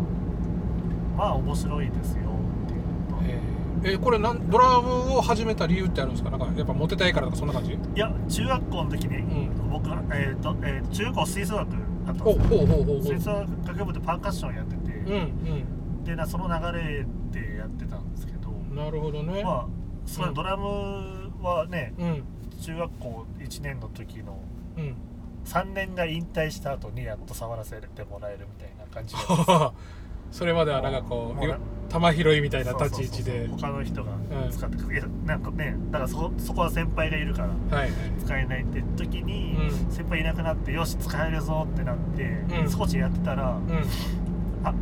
[1.17, 2.23] まあ面白いですよ
[2.65, 3.93] っていうのと、えー。
[3.95, 6.29] えこれなんドラムを始めた理由ってあるんですか？
[6.29, 7.71] なんかやっぱモテたいからとかそんな感じ？
[7.71, 9.49] いや中学校の時に、ん。
[9.71, 11.71] 僕が、えーとえー中学校吹奏楽
[12.07, 12.85] あったんほうですよほうほうほう。
[12.85, 15.13] ほう吹奏楽部でパーカッションやってて、う
[16.01, 19.43] んでなその流れでやってたんですけど、うんなるほどね。
[19.43, 19.65] まあ
[20.05, 20.33] そううん。
[20.33, 20.63] ドラム
[21.41, 22.23] はねうん。
[22.61, 24.39] 中学校1年の時の
[24.77, 24.95] うん。
[25.45, 29.21] 3年が引退した後にやっと触らせてもらえるみたいな感じで
[30.31, 31.55] それまではなんかこうも
[31.89, 33.47] 玉拾いみたいなそう立ち位置で。
[33.47, 34.11] そうそう他の人が
[34.43, 34.51] うん。
[34.51, 37.85] 使ってくれる、なんかねだからそそこは先輩がいるからはい。
[37.85, 37.91] はい
[38.23, 39.91] 使えないって時に、うん。
[39.91, 42.69] 先輩いなくなってよし使えるぞってなって、うん。
[42.69, 43.83] 少しやってたら、うん。
[44.63, 44.73] あ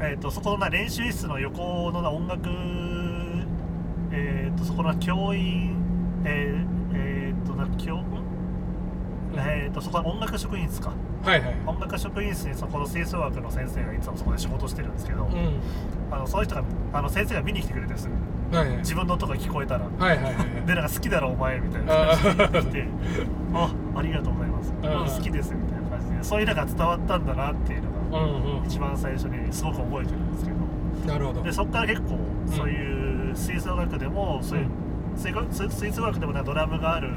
[0.00, 2.48] えー、とそこのな練習室の横のな音楽、
[4.12, 5.76] えー、とそこの教員
[6.24, 8.04] えー、えー、とな教ん？
[9.36, 10.92] えー、とそこは音楽職員室か？
[11.24, 11.54] はいはい。
[11.66, 15.60] 音楽職員室にそこの吹奏楽の先生がいつもそこで仕事してるんですけど、うん。
[16.10, 18.76] あのその人があの先生が見に来てくれてすぐはいはい。
[18.78, 19.84] 自分の音が聞こえたら。
[19.86, 20.34] はいはいはい
[20.66, 22.52] でなんか好きだろお前みたいなあ話ー。
[22.52, 22.86] が来て
[23.54, 25.16] あありがとうございます。
[25.18, 26.22] 好きですみたいな感じで。
[26.22, 28.64] そういうのが伝わったんだなっていうのがうんうん。
[28.66, 30.56] 一番最初にすごく覚えてるんですけど。
[31.12, 31.42] なるほど。
[31.42, 34.68] でそこから結構そういう吹奏楽でもそういう
[35.16, 37.10] 吹奏楽でもドラムがある、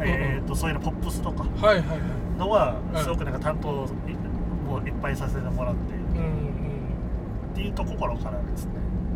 [0.00, 1.44] えー、とそういうのポップスとか。
[1.66, 1.98] はいはいはい
[2.38, 7.52] のはうんすごくなんか担当いもういっぱいさせてもらってうんうん。
[7.52, 8.72] っていうところからですね。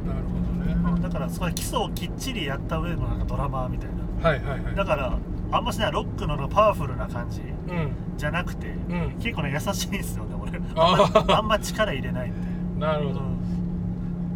[0.07, 1.03] なるほどね。
[1.03, 3.91] だからそれ基礎をきっちりやった上のなんかドラマーみたい
[4.23, 4.29] な。
[4.29, 4.75] はいはいはい。
[4.75, 5.19] だから
[5.53, 7.93] あんましないロックののパワフルな感じうん。
[8.17, 9.17] じゃなくてうん。
[9.21, 10.53] 結構ね優しいんですよね俺。
[10.75, 12.35] ああんーまあんま力入れないん
[12.81, 13.21] で、なるほど。
[13.21, 13.33] うん。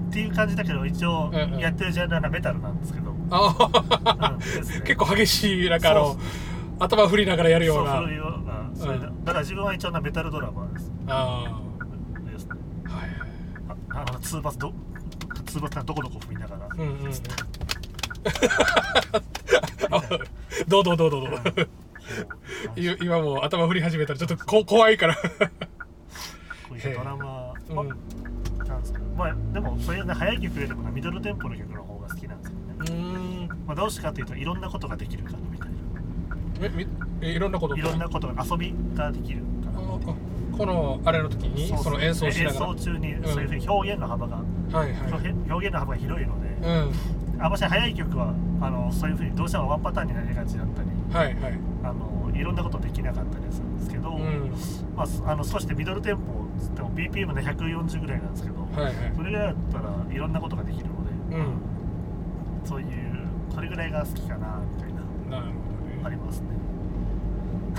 [0.08, 3.16] っていう感じだけど一応やってるジャンルはメタルなんですけど、うん
[4.84, 6.16] 結構激しいなんかあの
[6.78, 8.10] 頭振りながらやるよそううなそう
[8.78, 9.24] それで、うん。
[9.24, 10.92] だから自分は一応なメタルドラマーです。
[11.08, 11.60] あ
[12.32, 12.50] ですね。
[12.86, 13.10] あはい。
[13.90, 14.72] ああのツーバスど
[15.46, 17.12] ツーバスがどこどこ踏みながら、うんうんうん。
[19.90, 20.02] あ
[20.68, 21.40] どうどうどうどうどう。
[22.76, 22.82] うん。
[22.82, 25.14] い今もう頭振り始めたらちょっとこ怖いから。
[25.16, 25.20] こ
[26.72, 27.88] ういうドラマー、まうん。
[28.66, 33.02] なんですけどまあでもそういうね速い曲よりもなミドルテンポの曲の方が好きなんですけどね、
[33.48, 33.66] うん。
[33.66, 35.55] まあ、どうしてかというといろんなことができるからみたい
[36.60, 36.86] えみ
[37.20, 42.66] えいろんなことないろんなことが遊びができるからああこのあれの時にその演奏しながら。
[42.66, 45.12] 演奏中にそういうふうに表現の幅が、はいはい。
[45.12, 46.92] 表現の幅が広いので、うん。
[47.38, 51.58] あんまし速い曲はあのそういうふうにどうしてもワンパターンになりがちだったりはいはい。
[51.84, 54.52] あのいろんなことできなかったりするんですけど、うん。
[54.96, 56.22] まあ、すあの少しでミドルテンポ
[56.58, 58.94] つっても BPM で140ぐらいなんですけど、はいはい。
[59.14, 61.60] それぐらいだったらいろんなことができるので、うん。
[62.64, 62.86] そういう
[63.54, 64.85] それぐらいが好きかなみたいな
[66.06, 66.46] ありますね。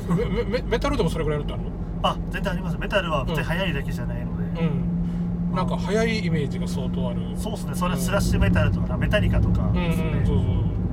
[0.09, 1.71] メメメタルでもそれぐらいのってあるの？
[2.03, 2.77] あ全然あります。
[2.77, 5.55] メタルは別に速いだけじゃないので、うん。
[5.55, 7.21] なんか速いイメージが相当ある。
[7.35, 7.75] そうですね。
[7.75, 10.45] それはスラッシュメタルとかメタリカとかうんですね、うんそうそう。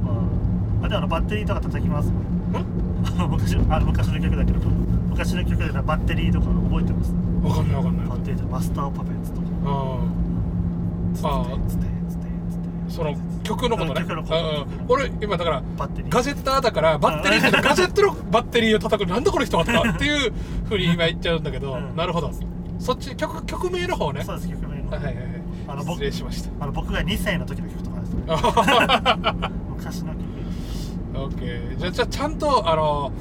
[0.02, 0.12] ま
[0.82, 2.12] あ、あでもあのバッテリーとか叩きます。
[2.54, 4.58] あの昔あの昔の曲だけど。
[5.10, 7.14] 昔の曲でバッテリーとか覚えてます？
[7.44, 9.46] わかんないわかんないバッテリーとかマスターパペッツとか。
[9.66, 10.04] ああ
[11.14, 11.93] つってつって
[12.88, 14.02] その曲のことね。
[14.02, 14.84] うんうん。
[14.88, 15.62] 俺今だから
[16.08, 20.32] ガジェッターだからバッテリーガジェットのバッテリーを叩くなんだこの人はっていう
[20.68, 21.96] ふうに今言っちゃうんだけど、うん。
[21.96, 22.30] なるほど。
[22.78, 24.22] そっち曲曲名の方ね。
[24.24, 25.24] そうです曲名の、はいはいはい。
[25.68, 26.50] あの僕失礼しました。
[26.60, 28.22] あの僕が2歳の時の曲とかですね。
[28.28, 30.24] あ 昔の曲。
[31.16, 31.78] オッケー。
[31.78, 33.12] じゃあじゃあちゃんとあの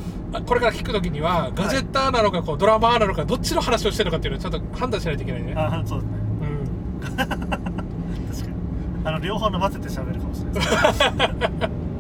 [0.45, 5.53] これから聞くときにはガジェッターなのかこうドラマーなのかどっちの話をしてるのかっていうのをちゃんと判断しないといけないね。
[5.55, 6.17] あそうですね。
[7.67, 7.72] うん
[9.05, 10.63] あの両方伸ばせて喋るかもしれない。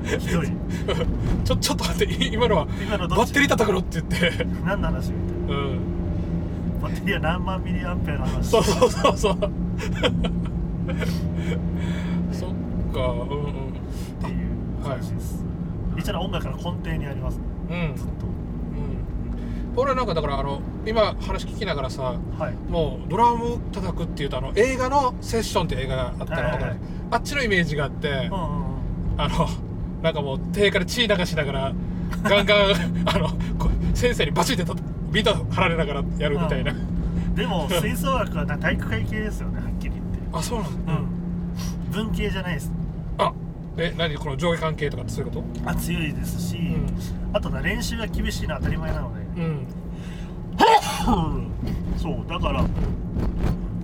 [0.03, 0.47] ですひどい。
[1.43, 4.45] ちょちょっと待ってい今のは今のバッテリー叩くのって言って。
[4.65, 5.11] 何の話？
[5.11, 5.79] みたいなうん。
[6.81, 8.49] バッテリーは何万ミリアンペアの話。
[8.49, 9.37] そうそうそうそう。
[12.31, 12.49] そっ
[12.93, 13.25] かうんうん。
[13.69, 13.71] っ
[14.21, 14.37] ていう
[14.83, 15.43] 感じです、
[15.97, 17.39] 一応音楽の根底にあります
[17.69, 17.93] うん。
[17.95, 18.13] ずっと
[19.75, 22.03] うん俺なんかだからあの今話聞きながらさ
[22.37, 22.71] はい。
[22.71, 26.77] もうドラム叩くっていうとあの映画のセッションって映画があったの、はい
[27.11, 28.33] あっちのイメージがあって、うんうんうん。
[29.17, 29.47] あの
[30.01, 31.73] なんかもう手から血流しながら
[32.23, 32.73] ガンガン
[33.05, 33.29] あの
[33.93, 34.75] 先生にバチってと
[35.11, 36.73] ビート張られながらやるみたいな、
[37.35, 40.19] でも吹奏楽は体育会系ですよねはっきり言って。
[40.33, 41.07] あそうなんだ、うん。
[41.91, 42.71] 文系じゃないです。
[43.19, 43.31] あ
[43.77, 46.85] え何この上下関係とかってそういうこあ強いですし、ん。
[47.33, 49.67] あとな練習が厳しいのは当たり前なので、とうん。
[51.97, 52.65] そうだから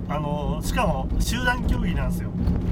[0.10, 2.30] あのしかも集団競技なんですよ。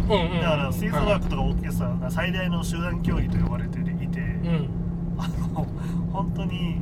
[0.10, 0.42] うんうん。
[0.42, 4.70] だから吹奏楽とかオーケストラが最大の集団競技と呼ばれていて、うん。
[5.18, 5.68] あの
[6.12, 6.78] 本当に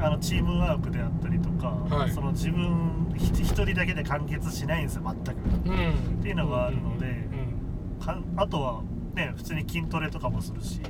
[0.00, 2.10] あのチームワークであったりとか、はい。
[2.10, 5.38] その自分ひ一人だけで完結しないんですよ全く。
[5.66, 6.18] うん。
[6.20, 8.82] っていうのがあるのでうんかあとは
[9.14, 10.80] ね普通に筋トレとかもするし。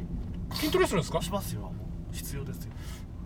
[0.52, 1.22] 筋トレするんですか？
[1.22, 1.72] しますよ。
[2.11, 2.72] 必要ですよ。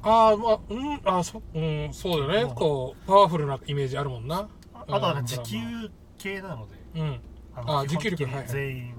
[0.02, 2.50] ああまあうんあそうんそうだよね。
[2.50, 2.54] うん。
[2.54, 4.48] こうパワフルなイメージあるもんな。
[4.74, 6.74] ああとはねうん持久系なので。
[6.94, 7.20] うん。
[7.56, 8.94] ああ持久力全員、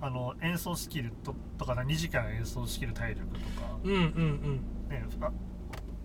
[0.00, 4.88] あの演奏スキルととかな2時間演奏しきる体力とか、うんうんうん。
[4.88, 5.30] ね、あ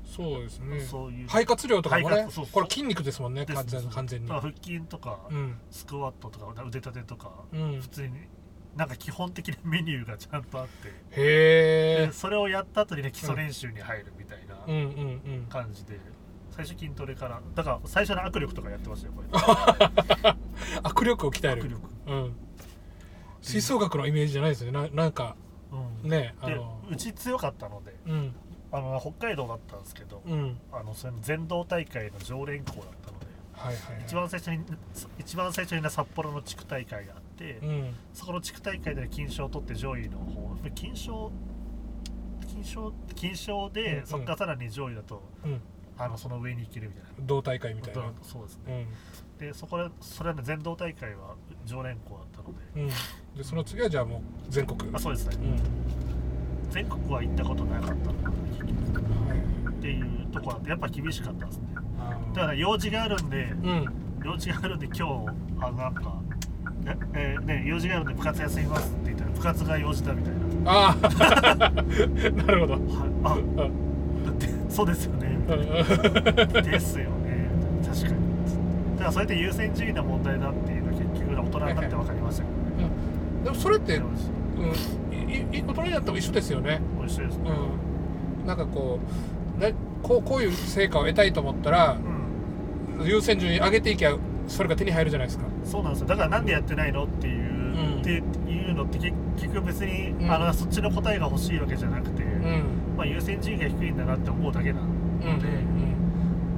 [0.04, 0.80] そうですね。
[0.82, 1.28] そういう。
[1.28, 2.28] 肺活量とかもね。
[2.30, 4.30] そうこれ筋肉ですもんね完全完全に。
[4.30, 5.56] 腹筋とか、うん。
[5.70, 7.80] スクワットとか腕立てとか、うん。
[7.80, 8.18] 普通に
[8.76, 14.56] なんか基本的なメニューがちゃんとあって、へえでそれをやった後にね基礎練習に入るみたいな
[15.50, 16.00] 感じで、
[16.52, 17.42] 最初筋トレから。
[17.56, 19.30] だから最初の握力とかやってましたよこれ。
[20.84, 21.64] 握力を鍛える。
[21.64, 21.82] 握力。
[22.08, 22.36] うん。
[23.42, 24.90] 吹奏楽のイメージじゃないですよね。
[24.90, 25.36] ななんか
[26.04, 26.10] うん。
[26.10, 26.82] ねあでの。
[26.90, 28.36] うち強かったのでうん。
[28.72, 30.58] あの北海道だったんですけど、うん。
[30.72, 34.04] あのそれの全道大会の常連校だったのではいはいはい。
[34.06, 34.64] 一番最初に
[35.18, 37.31] 一番最初にね札幌の地区大会があって、
[37.62, 37.96] うん。
[38.14, 41.32] そこの地区大会で金賞を取って上位の方金賞
[42.48, 44.06] 金賞金賞で、うんうん。
[44.08, 45.62] そっからさらに上位だとうん。
[45.98, 47.10] あのその上に行けるみたいな。
[47.20, 48.12] 同大会みたいな。
[48.22, 48.88] そうですね。
[49.38, 52.82] うんでそこでそれはね全道大会は常連校だったので。
[52.82, 53.38] うん。
[53.38, 54.80] でその次はじゃあもう全国。
[54.94, 55.38] あそうですね。
[55.38, 56.72] うん。
[56.72, 61.66] 全国は行ったことなかったっていうところでやっぱ厳しかったですね。
[62.34, 63.86] だから用事があるんでうん。
[64.24, 65.04] 用事があるんで今日
[65.60, 66.21] あのなんか
[67.14, 70.40] ええーね用事があるんで部活休みますって言ったら部活が用事だみたいな。
[70.66, 71.06] ああ
[72.46, 72.74] なるほど。
[72.74, 72.82] はい。
[73.24, 73.34] あ。
[73.34, 73.92] うん
[74.26, 75.38] だってそうですよね。
[75.50, 76.64] うん。
[76.64, 77.50] ですよね。
[77.84, 78.14] 確かに。
[78.96, 82.90] だからそれって優先順位の問題だっていうのは結局大人になって分かりましたけどね、
[83.44, 84.04] でもそれって、うん、
[85.32, 86.80] いい大人になっても一緒ですよね。
[87.00, 87.50] 美味しいですね。
[88.42, 88.48] うん。
[88.48, 89.00] なんかこ
[89.58, 91.98] うねこうこういう成果を得たいと思ったら
[93.00, 93.08] うん。
[93.08, 94.16] 優先順位上げていきゃ
[94.48, 95.46] それが手に入るじゃないですか。
[95.64, 96.08] そうなんですよ。
[96.08, 97.52] だからなんでやってないのっていう、
[97.96, 98.02] うん。
[98.02, 100.32] っていうのって結結局別に、うん。
[100.32, 102.64] あのそっちの答えが欲しいわけじゃなくて、うん。
[102.98, 105.40] まあ、優先順位が低いんだなって思うだけなのうんうん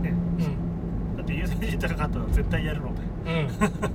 [0.01, 1.17] で、ね、うん。
[1.17, 3.01] だって優先順位高かったら絶対やるので、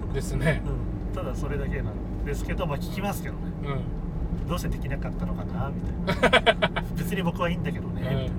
[0.06, 0.12] うん。
[0.12, 0.62] ですね。
[0.66, 3.40] うん、ただそれだけなんですけどまあ聞きますけどね。
[3.64, 4.48] うん。
[4.48, 6.82] どうしてできなかったのかなみたいな。
[6.96, 8.30] 別に僕はいいんだけどね、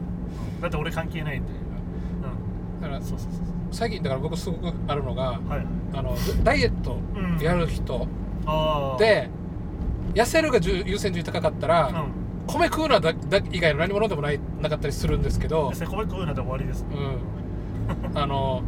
[0.62, 1.50] だって俺関係ないんで、
[2.82, 5.66] だからうん、そうそうそう最近だから僕すごくあるのがはい。
[5.94, 7.44] あのダイエットうん。
[7.44, 8.08] やる人
[8.98, 9.30] で
[10.14, 12.12] 痩せるが重優先順位高かったら、うん。
[12.48, 18.64] 米食うのはだだ以外の何物でもないなかったりするんですけど、セコメ食うので終わりです、うん、あの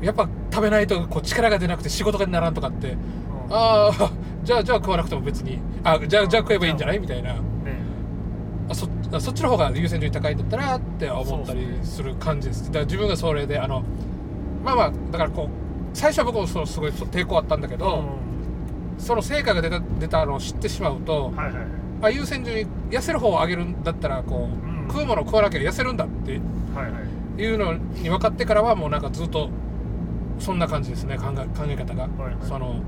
[0.00, 2.98] やっぱ食べないとこう力が出なくて仕事がならんとかってうん。
[3.50, 6.98] ああじゃあじゃあ食わなくても別にあじゃあじゃあ食えばいいんじゃない？
[6.98, 7.34] みたいな。
[7.34, 7.40] ね。
[8.70, 12.66] あそあそっちの方が優先順位高いんだったらって思ったりする感じです。
[12.66, 13.84] だから自分がそれであの
[14.66, 18.04] まあまあだからこう最初は僕もそのすごい抵抗あったんだけど、
[18.98, 21.52] その成果が出た出たのを知ってしまうと、はいはい
[22.02, 24.88] あ優先順位痩せる方を上げるんだったらこう、うん。
[24.88, 27.02] 食うものを食わなきゃ痩せるんだっては
[27.38, 29.48] いうのに分かってからはもうなんかずっと
[30.38, 32.34] そんな感じですね考え考え方が、はいはい。
[32.42, 32.82] その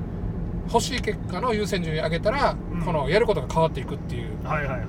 [0.71, 2.83] 欲しい結果の優先順位上げたら、うん。
[2.83, 4.87] このやることが変わっていくっていう、はいはいはい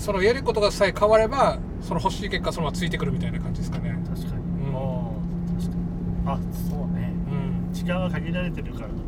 [0.00, 3.92] そのやることがさえ変わればその欲しい結果そのままついてくるみたいな感じですかね。
[4.02, 4.74] ど確かに、うん。
[4.74, 5.12] ああ
[5.60, 5.82] 確かに。
[6.26, 6.38] あ
[6.70, 7.12] そうね。
[7.30, 7.74] うん。
[7.74, 8.98] 時間は限られてるからそう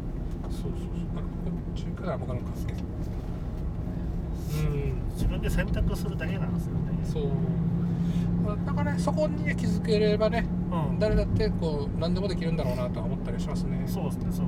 [0.53, 0.71] そうそう。
[1.17, 2.81] なんかこっちから分からんかすけど
[4.69, 5.03] うん。
[5.15, 6.81] 自分で選択するだけなんですよね。
[7.11, 7.25] そう。
[8.45, 10.99] まあだからねそこにね気づければねうん。
[10.99, 13.83] 誰だってこう何でもできるんだろうなとは思ったりしますね。
[13.87, 14.45] そうですねそうですね、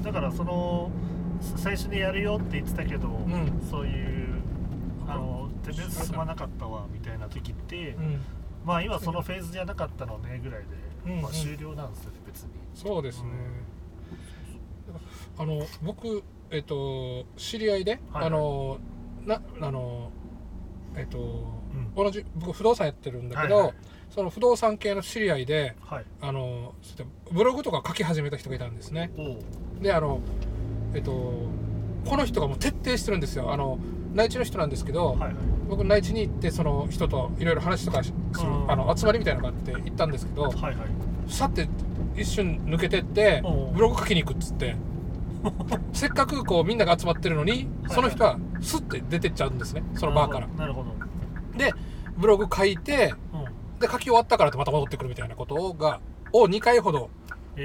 [0.00, 0.02] ん。
[0.02, 0.90] だからその
[1.40, 3.52] 最初にやるよって言ってたけど、ん。
[3.70, 4.17] そういう
[5.08, 8.20] あの全然進まなかったわみたいな時って、うん。
[8.64, 10.60] まあ今そのフェーズじゃなかったのねぐらい
[11.04, 11.22] で、うん。
[11.22, 12.50] まあ、終了なんですよね別に。
[12.74, 13.30] そうですね、
[15.38, 18.78] あの僕えっと知り合いで、はいあの
[19.26, 20.10] なあの
[20.96, 21.94] えっと、ん。
[21.96, 23.74] 同じ僕不動産やってるんだけど、はいはい。
[24.10, 26.04] その不動産系の知り合いではい。
[26.20, 26.74] あの
[27.30, 29.10] ブログとか書き始めた人がいたんですね。
[29.80, 30.20] であの
[30.94, 31.12] えっと
[32.06, 33.52] この人がもう徹底してるんですよ。
[33.52, 33.78] あの
[34.18, 35.34] 内地の人なんですけど、はいはい。
[35.68, 38.70] 僕内地に行ってその人といろいろ話とかしする、うん。
[38.70, 40.74] あの集まりみたいなのがあって行ったんですけど、はいはい。
[41.28, 41.68] さって
[42.16, 43.74] 一瞬抜けてってうん。
[43.74, 44.76] ブログ書きに行くっつって。
[45.92, 49.84] せっかくこうみんなが集まってるのにはいその人はスッて出てっちゃうんですね。
[49.94, 50.48] そのバーから。
[50.48, 50.90] なるほど
[51.56, 51.72] で
[52.16, 53.78] ブログ書いてうん。
[53.78, 56.00] で書き終わったからってまた戻ってくるみたいなことが
[56.32, 57.10] を2回ほど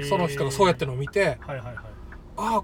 [0.08, 1.74] その人がそうやってるのを見て、はいはいはい。
[2.36, 2.62] ああ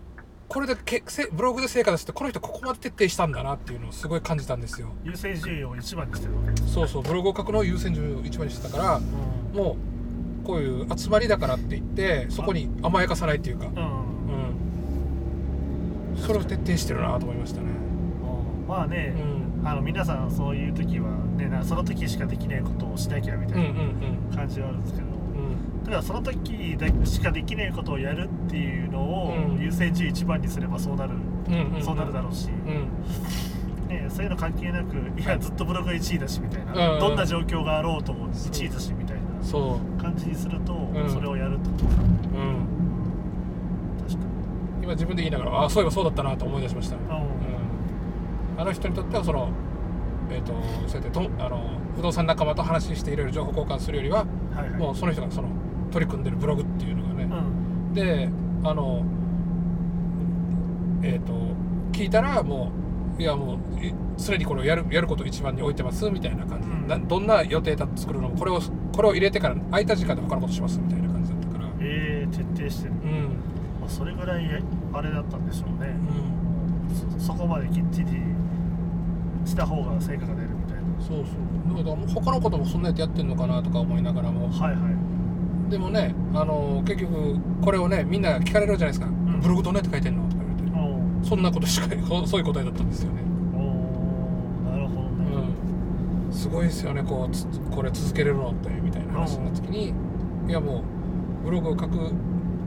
[0.51, 4.89] これでけせブログで成果出すってこの人ここまで徹底したんだなっていうのをすごい感じたんですよ。
[5.05, 9.57] 優先順位を一番にしてるわけそうそうブログを書くのを優先順位を一番にしてたからうん。
[9.57, 9.77] も
[10.43, 13.67] うこういう集まりだからって言ってそこに甘やかさないっていうか。
[13.67, 13.75] うん。
[13.75, 13.79] う
[16.15, 16.17] ん。
[16.17, 17.69] それを徹底してるなと思いましたね。
[17.69, 18.67] うん。
[18.67, 19.15] まあね、
[19.63, 19.69] うん。
[19.69, 23.69] あの皆さんそういう時はねなその時しかできないことをしなきゃみたいな
[24.35, 25.07] 感じはあるんですけど、
[25.91, 29.61] うんだからその時だしかできないことをやるっていうのをうん。
[29.61, 32.89] 優先順位一番にすればそうなる、うんそうなるだろうし、うん。
[33.89, 36.95] ね、そういうの関係なくいやずっとブログが1位だしみたいな、うん。
[36.95, 40.01] うんどんな状況があろうと1位だしみたいなそう。
[40.01, 41.11] 感じにすると、ん。
[41.11, 41.85] それをやるってこと。
[41.85, 42.67] うん。
[44.07, 44.27] 確か
[44.83, 47.03] 今自分で言いながらあそういえばそうだったなと思い出しました、うん。
[47.03, 47.09] に、
[48.57, 49.51] あの人にとってはその
[50.33, 50.53] えー、と
[50.87, 54.19] そうやってとあの不動産仲間と話していろいろ情報交換するよりは
[54.55, 54.79] はいはい。
[54.79, 55.49] もうその人がその
[55.91, 57.27] 取り組んでるブログっていうのがね、う
[57.91, 57.95] ん。
[57.95, 58.29] で
[58.65, 59.05] あの
[61.03, 61.33] えっ、と
[61.93, 62.71] 聞いたらも
[63.19, 66.87] ういやもうい常にこれをやるやることを一番に置いてますみたいな感じで、うん。
[66.87, 68.61] などんな予定だと作るのもこれを
[68.95, 71.69] これを入れてから空いた時間で他のことしますみたいな感じだったから。
[71.81, 73.23] えー、徹底してる、うん。
[73.81, 74.63] まあ、それぐらい
[74.93, 75.95] あれだったんでしょうね。
[76.89, 77.19] う、ん。
[77.19, 78.21] そそこまできっちり
[79.45, 80.83] した方が成果が出るみたいな。
[81.01, 81.33] そうそ
[81.75, 81.77] う。
[81.77, 84.49] だから他のこともそんなやってやってんのかなとか思いながらも。
[84.49, 85.00] はいはい
[85.71, 89.41] でもねあの結局これをねみんな聞かれるじゃないですか、ん。
[89.41, 90.29] ブログどうやって書いてんの？
[90.29, 90.71] とか言われて。
[91.23, 93.23] おそんなことしかそう そういう答えだったんですよね。
[94.69, 95.47] なるほどね、
[96.29, 99.95] うん、すごいですよねこうつこれ続けれるのってみたいな話になった時に。
[100.49, 100.83] いやも
[101.43, 102.11] うブログを書く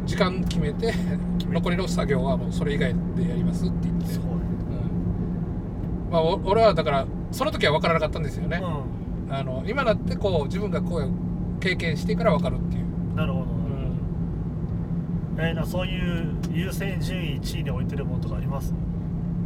[0.05, 0.93] 時間決めて
[1.51, 4.39] 残りの作業はもうそれ以外でやりますって言って、すごい、うん。
[6.11, 11.09] まあ、お俺はだからその時は分からなかったんですよね、うあの今なってこう自分がこう
[11.59, 13.47] 経験してから分かるっていう、んなるほど、う
[15.37, 18.73] えー、なそういう優先順位1位に置いてるものとかあります？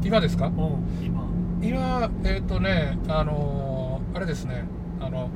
[0.03, 0.47] 今ですか？
[0.47, 0.53] うん
[1.03, 1.23] 今。
[1.61, 4.63] 今えっ、とねあのーあれですね。
[4.99, 5.29] あの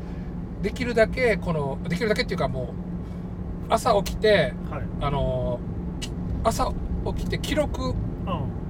[0.62, 2.74] できるだけこのできるだけっていうかも
[3.70, 4.84] う朝起きてはい。
[5.02, 5.60] あの
[6.00, 6.12] き
[6.44, 6.74] 朝
[7.16, 7.96] 起きて記録うん。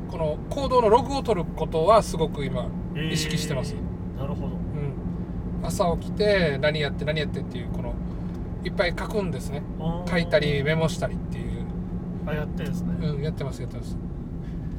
[0.09, 3.74] この行動のログを取ることはすごく今えー意識してます、
[4.18, 4.47] なるほど。
[4.47, 7.93] うん、朝起きて何やって何やってっていうこの
[8.64, 9.64] いっぱい書くんですね。
[9.80, 11.66] うん書いたりメモしたりっていう、
[12.26, 13.97] あやってですね、うん、やってますやってます。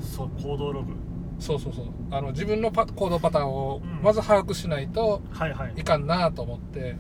[0.01, 0.93] そう行動ログ。
[1.39, 1.87] そうそうそう。
[2.11, 4.03] あの自分のパ行動パターンをうん。
[4.03, 5.75] まず把握しないとはいはい。
[5.77, 6.97] いかんなと思って。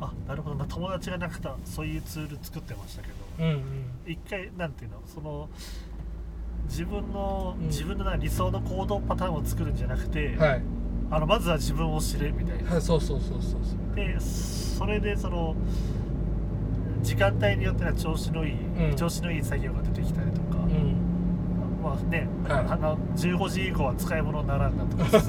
[0.00, 0.56] あなるほど。
[0.56, 3.14] な友達がなくたそういうツール作ってましたけど。
[3.40, 3.62] うんうん。
[4.06, 5.02] 一回なんていうの？
[5.06, 5.48] その
[6.68, 7.66] 自分の、うん。
[7.66, 10.62] 自分のな理想の行動パターンを作るんじゃなくて、はい。
[11.10, 12.72] あのまずは自分を知れみたいな。
[12.72, 13.96] はいそうそうそうそうそう。
[13.96, 15.54] でそれでその
[17.04, 18.96] 時間帯によっては調子のいい、うん。
[18.96, 20.96] 調子のいい作業が出てきたりとか、うん。
[21.82, 22.66] まあね、はい。
[22.70, 25.04] あの15時以降は使い物にならんなとか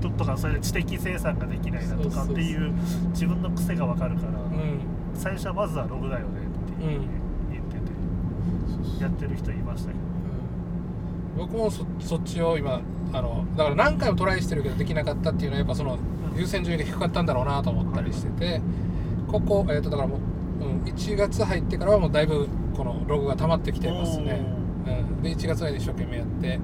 [0.00, 2.72] ととかそれで知的生産ができないなとかっていう
[3.10, 4.80] 自分の癖が分かるから、うん。
[5.14, 7.08] 最初はまずはログだよねって
[7.50, 10.00] 言っててて、やってる人いましたけど。
[11.38, 12.80] 僕もそそっちを今
[13.12, 16.38] あのだから何回もトライしてるけどできなかったっていうのはやっぱそのうん。
[16.38, 18.60] 優先順位が低かったんだろうなと思ったりしてて、
[19.28, 20.18] ここ、えー、とだからもう、
[20.60, 24.40] うん、1月入ってからはもうだいぶこのログが溜まってきてますね、
[24.86, 26.60] うん、で1月ぐらいで一生懸命やって。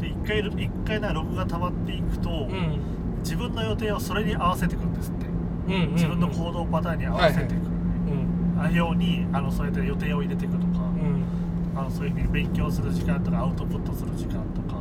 [0.00, 2.80] で一回一回なログが溜まっていくと、うん。
[3.22, 5.26] 自分の予定をそれに合わせていくんですって。
[5.26, 8.60] うんうんうん自分の行動パターンに合わせていく、うん。
[8.60, 11.78] あようにあのそうやって予定を入れていくとか、うん。
[11.78, 14.80] あのそういうふうに勉強する時間とかアウトプットする時間とか、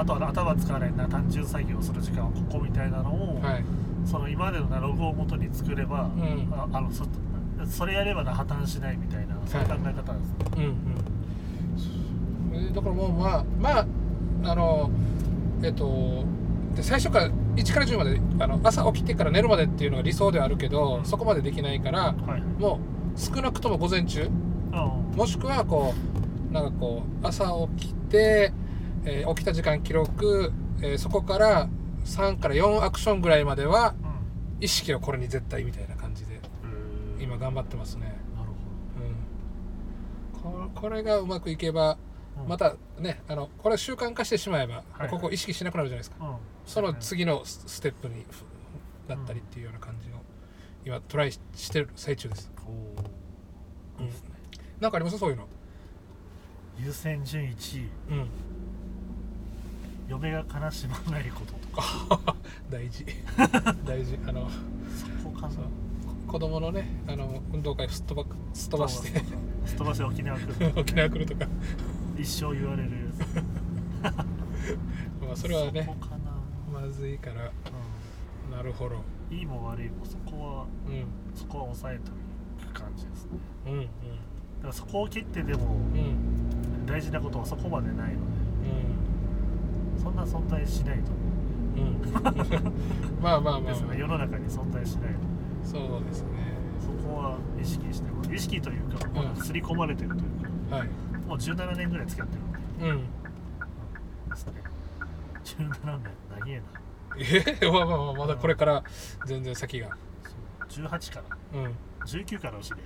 [0.00, 3.64] あとは頭使わないな単純作業をする時間はここみたいなのを、はい。
[4.04, 6.48] その今までのなログを元に作れば、ん。
[6.52, 7.04] ああのそ
[7.66, 10.64] それやればな破綻しないみたいなそういう考え方です、うん
[12.54, 12.68] うん。
[12.68, 13.86] えだからもうまあまあ
[14.44, 14.90] あの
[15.62, 16.24] えっと
[16.76, 21.04] で最初から1から10まであの朝起きてから寝るまでっていうのが理想ではあるけど、うん。
[21.04, 22.42] そこまでできないからはい。
[22.60, 22.78] も
[23.16, 24.28] う少なくとも午前中。
[24.72, 24.84] あ
[25.16, 25.94] もしくはこ
[26.50, 27.46] うなんかこう朝
[27.78, 28.52] 起きて、
[29.06, 30.52] えー起きた時間記録、
[30.82, 31.68] えーそこから
[32.04, 36.40] 3から4アクションぐらいまではうん意識をこれに絶対みたいな感じで
[37.16, 37.22] うん。
[37.22, 38.50] 今頑張ってますね、なる
[40.44, 41.98] うん、ここれがうまくいけば
[42.36, 45.08] ほどまたねあのこれ習慣化してしまえば、はい。
[45.08, 46.36] ここ意識しなくなるじゃないですか、うん、うん
[46.66, 48.44] その次のスステップにふ
[49.08, 50.14] だったりっていうような感じを
[50.84, 54.04] 今トライししてる最中です、おー。
[54.04, 54.30] いいですね。
[54.80, 55.18] なんかあります？
[55.18, 55.46] そういうの。
[56.78, 57.88] 優先順位1位。
[58.10, 58.28] うん
[60.08, 62.36] 嫁が悲しまないこととか。
[62.70, 63.04] 大事。
[63.84, 64.18] 大事。
[64.26, 64.48] あの
[65.22, 65.54] そこかな。
[66.26, 69.20] 子供のねあの運動会すっ飛ばすっ飛ばして。
[69.64, 71.46] すっ飛ばして沖縄来る 沖縄来るとか、
[72.16, 72.90] 一生言われる。
[74.02, 74.12] や
[75.20, 75.88] まあ、つそれはね
[76.72, 77.50] まずいから。
[78.56, 78.96] なるほど。
[79.30, 81.04] うん、いいも悪いもそこはうん。
[81.34, 82.10] そこは抑えて
[82.62, 83.30] いく感じですね。
[83.66, 83.80] うんうん。
[83.82, 86.86] だからそこを切ってでもうん。
[86.86, 88.10] 大事なことはそこまでないので。
[88.10, 88.95] うん
[89.98, 92.70] そんな存在しないと思う。
[92.70, 93.22] ん。
[93.22, 94.00] まあまあまあ、うですまあ、ね。
[94.00, 95.26] 世の中に存在しないので
[95.64, 96.28] そうですね。
[96.80, 100.76] そこは意識して意識というか、まあうん刷り込まれてるというか。
[100.76, 100.88] はい。
[101.26, 102.36] もう17年ぐらい付き合って
[102.84, 103.00] るうん。
[104.30, 104.52] ですね。
[105.44, 106.62] 17年長えな。
[107.18, 108.84] えまあまあまあまだこれから
[109.26, 109.96] 全然先が。
[110.68, 111.22] そう18か
[111.54, 111.60] ら。
[111.60, 111.74] うん。
[112.04, 112.80] 19からの知り合い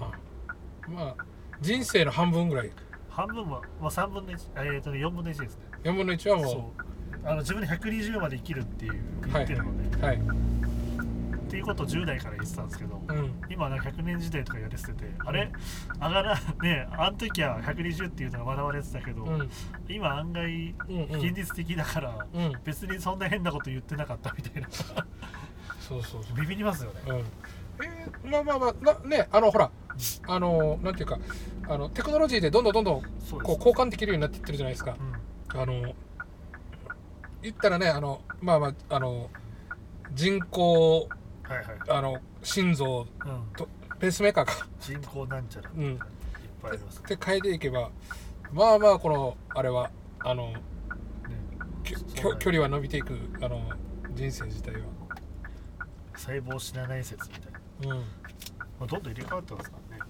[0.00, 0.90] まあ。
[0.90, 1.24] まあ
[1.60, 2.70] 人生の半分ぐらい。
[3.08, 6.62] 半分は、まあ、3分の1えーとね4分の1ですね4分の1はもそう。
[7.26, 9.00] あの自分で120まで生きるっていう
[9.32, 10.16] 言ってるので、はい。
[10.16, 10.20] っ
[11.48, 13.32] ていうことを10代から言ってたんですけど、うん。
[13.48, 15.50] 今なんか100年時代とか言われててあれ？
[15.94, 19.50] 上がらねあの時は120っていうのが笑われてたけど、うん。
[19.88, 20.74] 今案外
[21.12, 22.52] 現実的だから、うん。
[22.64, 24.68] 別にそんな変なこと言ってなかったみたいな。
[24.70, 26.40] そうそうそう。
[26.40, 27.16] ビビりますよね、うん。
[27.16, 29.70] えーまあまあまあなねあのほら
[30.26, 31.18] あのなんていうか
[31.68, 33.08] あのテクノロジーでどんどんどんどんこ
[33.38, 34.96] う交換できるようになっていってるじゃないですか。
[34.98, 35.13] うん
[35.54, 35.94] あの
[37.42, 39.30] 言ったらねあのまあまああの
[40.12, 41.08] 人工
[41.44, 44.66] はいはい、あの心臓うん、とペースメーカーか。
[44.80, 45.70] 人口なんちゃら。
[45.76, 45.84] うん。
[45.84, 45.98] いっ
[46.62, 46.96] ぱいあります。
[46.96, 47.90] ねって変えていけば
[48.52, 49.90] まあまあこのあれは
[50.20, 50.54] あの
[51.82, 53.70] きょそうきょ距離は伸びていくあの
[54.14, 54.80] 人生自体は。
[56.16, 57.52] 細胞死なない説みたい
[57.88, 58.00] な、うん。
[58.00, 58.04] ま
[58.82, 60.02] あ、どんどん入れ替わってますからね。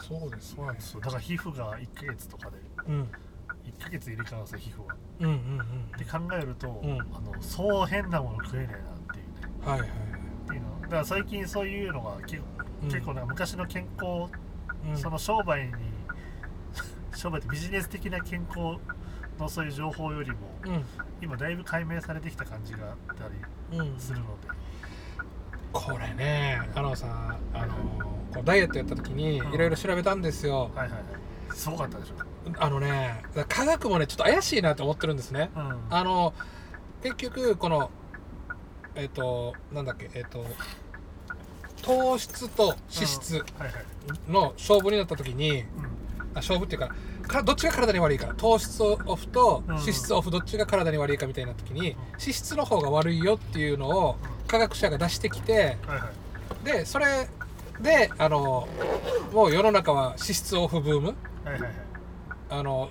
[0.00, 0.64] そうですね。
[0.78, 2.56] そうだから皮膚が1ヶ月とかで
[2.88, 3.08] うん
[3.64, 4.96] 1ヶ月入れ替わるんですよ皮膚は。
[5.20, 5.60] うんうんうん
[5.94, 6.92] って考えると、うん。
[7.00, 8.82] あのそう変なもの食えねえなっ
[9.14, 9.26] ていう
[9.60, 9.66] ね。
[9.66, 9.98] はいはいはい。
[9.98, 10.80] っていうの。
[10.82, 12.88] だから最近そういうのが結構,、うん。
[12.88, 14.30] 結構なんか昔の健康、
[14.88, 14.96] うん。
[14.96, 15.72] その商売に
[17.14, 18.78] 商売ってビジネス的な健康
[19.38, 20.36] のそういう情報よりも
[21.20, 23.34] 今だいぶ解明されてきた感じがあったり
[23.78, 24.48] うんうんするので、
[25.72, 27.74] これねあのさあの
[28.32, 29.58] こうダイエットやった時にいうん。
[29.58, 31.02] ろいろ調べたんですよ、はいはいはい。
[31.54, 32.14] すごかったでしょ
[32.58, 35.50] あのね科学もねちょっと怪しいなと思ってるんですね。
[35.54, 35.80] うん。
[35.90, 36.34] あの
[37.02, 37.90] 結局この
[38.94, 40.44] えっ、となんだっけえっ、と
[41.82, 43.44] 糖質と脂質
[44.28, 45.66] の勝負になった時に、うん。
[46.34, 46.94] あ勝負っていうか
[47.26, 48.34] かどっちが体に悪いか。
[48.36, 49.74] 糖質オフとうん。
[49.76, 51.96] 脂質オフどっちが体に悪いかみたいな時にん。
[52.12, 54.16] 脂質の方が悪いよっていうのを
[54.46, 55.78] 科学者が出してきて
[56.64, 57.28] でそれ
[57.80, 58.68] であの
[59.32, 61.14] もう世の中は脂質オフブーム。
[61.44, 61.91] はいはいはい
[62.52, 62.90] あの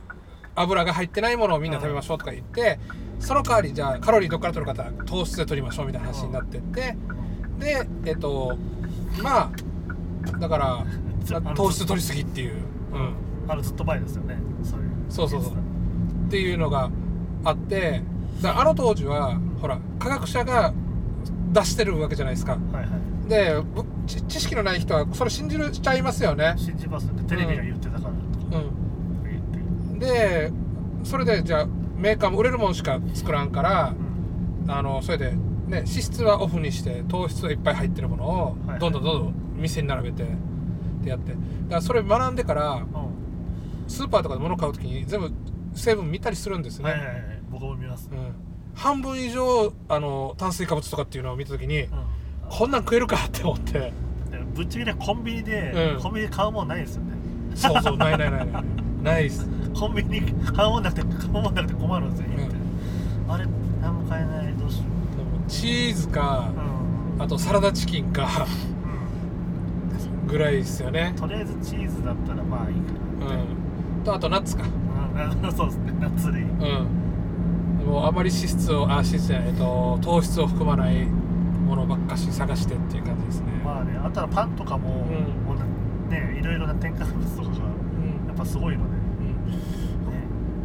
[0.56, 2.80] 油が入ってないものをみんな食べましょうとか言って
[3.20, 6.98] その代わりじゃあカロリーどっから取る方は糖質で取りましょうみたいな話になってって
[7.60, 8.58] でえっと
[9.22, 9.52] まあ
[10.40, 10.86] だから
[11.56, 12.56] 糖質取りすぎっていう、
[12.94, 13.16] うん、
[13.48, 14.38] あのずっと前ですよね。
[14.64, 14.90] そういう。
[15.10, 15.54] そうそうそう。
[15.54, 15.56] っ
[16.30, 16.90] ていうのが
[17.44, 18.02] あって
[18.42, 20.74] だあの当時はほら科学者が
[21.52, 22.54] 出してるわけじゃないですか。
[22.54, 23.30] はいはい。
[23.30, 27.24] でぶ知知識のない人はそれ信じるしちゃいますよね、信じますよね。
[27.24, 28.14] テレビが言ってたからとか
[28.58, 28.70] う
[29.24, 30.52] 言ってん、で
[31.04, 33.94] それでじゃあメーカーも売れるもんしか作らんから
[34.66, 34.72] うん。
[34.72, 35.38] あのそれで、ね、
[35.68, 40.28] 脂質はオフにして糖質がいっぱい入ってるものをはいどんどんどんどん店に並べてっ
[41.04, 41.32] てやって。
[41.32, 41.46] だか
[41.76, 42.86] らそれ学んでからうん。
[43.88, 45.32] スーパーとかで物買う時に全部
[45.74, 47.16] 成分見たりするんですね、はいはいはい
[47.52, 48.10] 僕も見ます。
[48.10, 48.18] うん、
[48.74, 51.90] 半分以上あの炭水化物とかっていうのを見た時にうん。
[52.50, 53.74] こんなん食えるかって思って。
[53.74, 53.94] で
[54.56, 56.02] ぶっちゃけねコンビニで、うん。
[56.02, 57.12] コンビニで買うもんないですよね。
[57.56, 58.64] そうそうないないないない
[59.04, 59.48] ないっす。
[59.74, 62.28] コンビニ買うもんなくて買うもんなくて困るんですよ、
[63.30, 63.46] あれ
[63.82, 64.54] 何も買えない。
[64.54, 64.84] どうしよ
[65.48, 66.52] チーズか
[67.20, 68.46] あとサラダチキンか
[70.24, 71.14] うんぐらいですよね。
[71.18, 72.82] とりあえずチーズだったらまあいいか
[73.26, 73.46] うな、ん。
[74.04, 74.64] とあとナッツか。
[75.56, 75.94] そうですね。
[76.00, 77.88] 夏類うん。
[77.88, 84.92] もうあまり脂質をあ脂質じゃない、えっと、糖質を含まないものばっかし探してっていう感じですね、まあねあとはパンとかも,、ん。
[84.92, 85.56] も
[86.08, 87.61] うねいろいろな添加物とか
[88.42, 88.84] ぱすごいの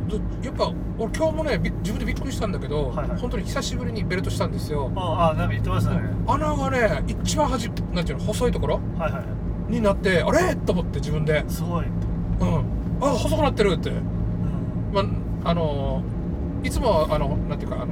[0.08, 0.16] で、
[0.46, 3.18] やっぱ俺今日もねび自分でびっくりしたんだけど、はいはい。
[3.18, 4.90] 本当に久しぶりにベルトしたんですよ。
[4.96, 8.80] ああなんか言ってましたね、穴がね一番端なんていうの細いところ？
[8.98, 9.72] はいはい。
[9.72, 10.54] になってあれ？
[10.54, 11.44] と思って自分で。
[11.48, 11.92] すごい、うん。
[13.00, 13.90] あ細くなってるって。
[13.90, 14.00] うん。
[14.92, 15.02] ま
[15.50, 16.02] あの
[16.62, 17.88] いつもあのなんていうかあの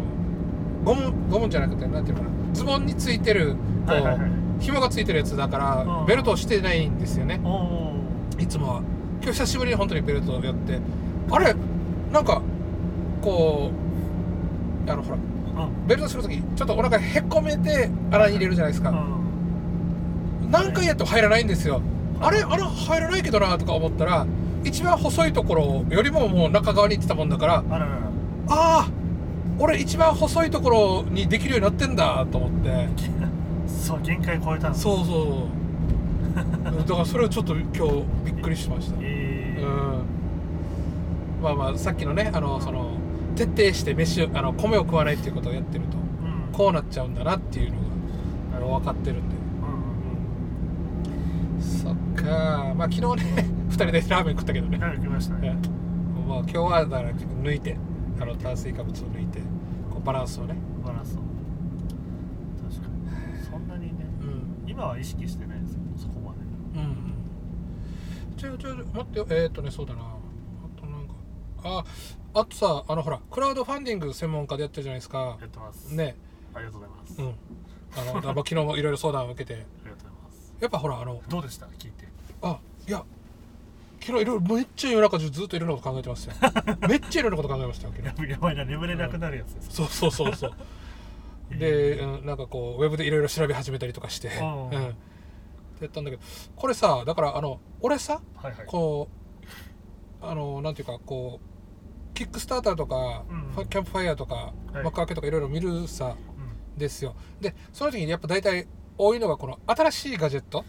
[0.84, 2.30] ゴムゴムじゃなくてなんていうかな。
[2.52, 3.58] ズボンについてるこ
[3.88, 4.30] う、はいはいはい。
[4.60, 6.06] 紐がついてるやつだから、うん。
[6.06, 7.40] ベルトをしてないんですよね。
[8.38, 8.82] いつもは
[9.24, 10.78] 今日久しぶりに本当にベルトをやって。
[11.30, 11.54] あれ
[12.12, 12.42] なんか
[13.22, 13.70] こ
[14.86, 15.86] うあのほらうん。
[15.86, 18.94] ベルトするときちょっとお腹へっこめて穴に入れるじゃないですか、う
[20.46, 20.50] ん。
[20.50, 21.80] 何回やっても入らないんですよ。
[22.20, 24.26] あれ穴入らないけどなとか思ったら
[24.62, 28.88] 一番細いところよりももう中側に行ってたもんだからあああ
[29.58, 32.88] 俺一番細いところにできるようになってんだと思って。
[33.66, 35.63] そう限界超えたそうそう
[36.34, 36.42] だ
[36.84, 39.64] からそれをちょっと今日びっくりしました、えー。
[39.64, 39.68] う
[40.00, 40.04] ん。
[41.42, 42.96] まあまあさっきのねあのその
[43.36, 46.00] 徹底して飯をあの米を食わないっていうことをやってるとう
[46.50, 46.52] ん。
[46.52, 47.84] こうなっちゃうんだなっていうのが
[48.56, 49.36] あの分かってるんで、
[51.56, 52.74] うんそっか。
[52.74, 55.56] まあ昨日ね 2人でラーメン食ったけどね、はい来ましたね。
[56.28, 57.76] まあ今日はだから抜いて
[58.20, 59.40] あの炭水化物を抜いて
[59.90, 61.20] こうバランスをね、バランスを。
[62.68, 63.44] 確かに。
[63.44, 64.06] そんなにね。
[64.22, 64.24] う
[64.66, 64.70] ん。
[64.70, 65.53] 今は意識してないですよそこま
[68.44, 71.14] でうんうんちょちょ待ってよえー、っとねそうだなあとなんか
[71.64, 71.84] あ
[72.34, 76.16] あとさあのほらクラウドファンディング専門家でやってるじゃないですかやってますね
[76.54, 77.34] ありがとうございます、うん
[77.96, 82.08] あのだ昨日もいろいろ相談を受けてありがとうございますやっぱほらあのどうでした聞いて
[82.42, 83.04] あいや
[84.00, 90.52] 昨日いろいろめっちゃ夜中中ずっといろんなこと考えてましたよめっちゃいろんなこと考えましたよ昨日やばいやばいな眠れなくなるやつです、そうそうそうそう
[91.56, 94.94] で、うん、なんかこうウェブでいろいろ調べ始めたりとかして、うん、
[95.80, 96.22] やったんだけど
[96.56, 98.66] これさだからあの俺さはいはい。
[98.66, 104.84] こうあのなんていうかこうキックスターターとか、うんキャンプファイヤーとか、はい。
[104.84, 106.16] 幕開けとかいろいろ見るさ
[106.76, 107.14] うですよ。
[107.40, 108.66] でその時にやっぱ大体
[108.96, 110.64] 多いのがこの新しいガジェット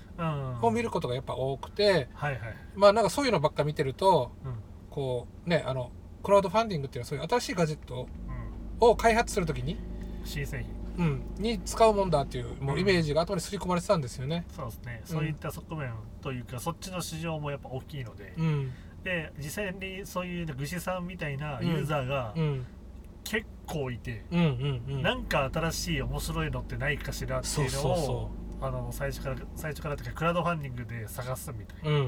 [0.62, 2.42] を見ることがやっぱ多くて、はいはい、
[2.76, 4.56] まあなんかそういうのばっか見てるとうん。
[4.90, 5.92] こうねあの
[6.24, 8.08] クラウドファンディングっていうのはそういう新しいガジェット
[8.80, 9.78] うん、を開発する時に、
[10.24, 14.46] 新製品うん、に使うもんだっていうもうイメージが頭に刷り込まれてたんですよね。
[14.56, 15.92] そうですね、そういった側面
[16.22, 18.72] というかそっちの市場もやっぱ大きいので、うん。
[19.04, 22.66] で実際にそういうぐしさんみたいなユーザーがうん。
[23.24, 25.02] 結構いて、うんうんうん。
[25.02, 28.32] なんか新しい面白いのってないかしらっていうのを
[28.62, 32.06] あの最初から最初からというかクラウドファンディングで探すみたいな、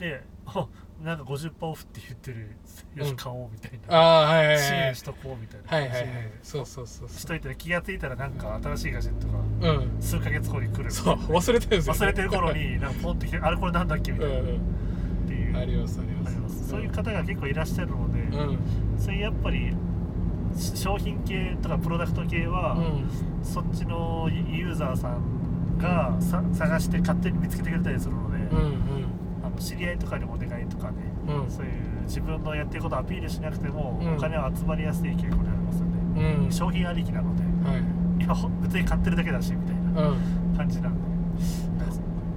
[0.00, 0.68] うんでお
[1.04, 2.48] なんか50%オフって言ってる
[2.96, 5.76] よしうん買おうみたいあな、あはいはいはい支援しとこうみたいな。
[5.76, 6.30] はいはいはい。
[6.42, 10.02] そうそうそうそしといて気がついたらなんか新しいガジェットがううん。
[10.02, 14.44] 数ヶ月後に来るみそう忘れてるんですよ、ね、忘れてる頃になんかポンって来てあれこれなんだっけみうんたいな、っ
[15.28, 15.50] ていう。
[15.50, 16.32] うんありますあります。
[16.32, 16.68] あります。
[16.68, 18.58] そういう方が結構いらっしゃるので、うん。
[18.98, 19.72] そういうやっぱり
[20.56, 23.44] し商品系とかプロダクト系は、うん。
[23.44, 29.08] そっちのユーザーさんがさ探して勝手に見つけてくれたりするので、うんあの
[29.58, 30.96] 知り合いとかにお願いとかね、
[31.28, 31.42] うん。
[31.44, 31.72] うんそういう
[32.04, 34.14] 自分のやってることをアピールしなくても、うん。
[34.14, 36.52] お金は集まりやすい傾向にありますので、うん。
[36.52, 38.24] 商品ありきなのではい。
[38.24, 40.56] いやほ別に買ってるだけだしみたいなうん。
[40.56, 41.00] 感じなんで、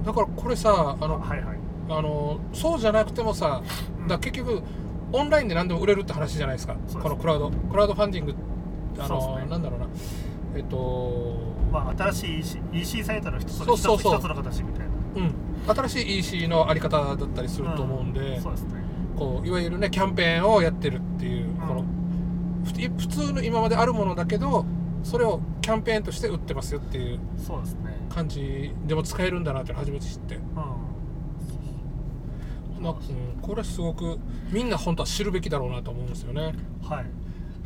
[0.04, 1.58] だからこれさあのはいはい。
[1.88, 3.62] あのそうじゃなくてもさ
[4.06, 4.62] だ結局
[5.12, 6.76] オンラインで何でも売れるって話じゃないですか。
[7.02, 7.50] このクラウド。
[7.50, 8.34] クラウドファンディング
[8.98, 9.46] あのね。
[9.46, 9.86] なんだろうな。
[10.56, 14.14] えっとまあ新しい EC, EC サイトの一つそうそうそう。
[14.14, 14.92] 一つ一つの形みたいな。
[15.16, 15.34] うん
[15.66, 18.82] 新しい EC のあり方だったりすると思うんで、そうですね。
[19.16, 21.56] こういわゆるねキャンペーンをやってるっていう、ん。
[21.56, 21.84] この
[22.64, 24.64] ふ普通の今まであるものだけど
[25.02, 27.96] それをキャンペーンとして売ってますよっていうそうですね。
[28.08, 30.36] 感じでも使えるんだなって初めて知って。
[30.36, 30.38] う
[32.80, 32.82] ん。
[32.82, 32.96] なうん、
[33.40, 34.18] これすごく
[34.50, 36.54] みんな本当は知るべきだろうなと思うんですよね。
[36.82, 37.06] はい。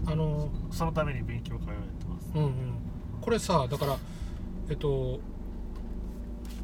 [0.07, 2.31] あのそのために勉強会をやってます。
[2.35, 2.53] うんうん。
[3.21, 3.97] これさだから
[4.69, 5.21] えっと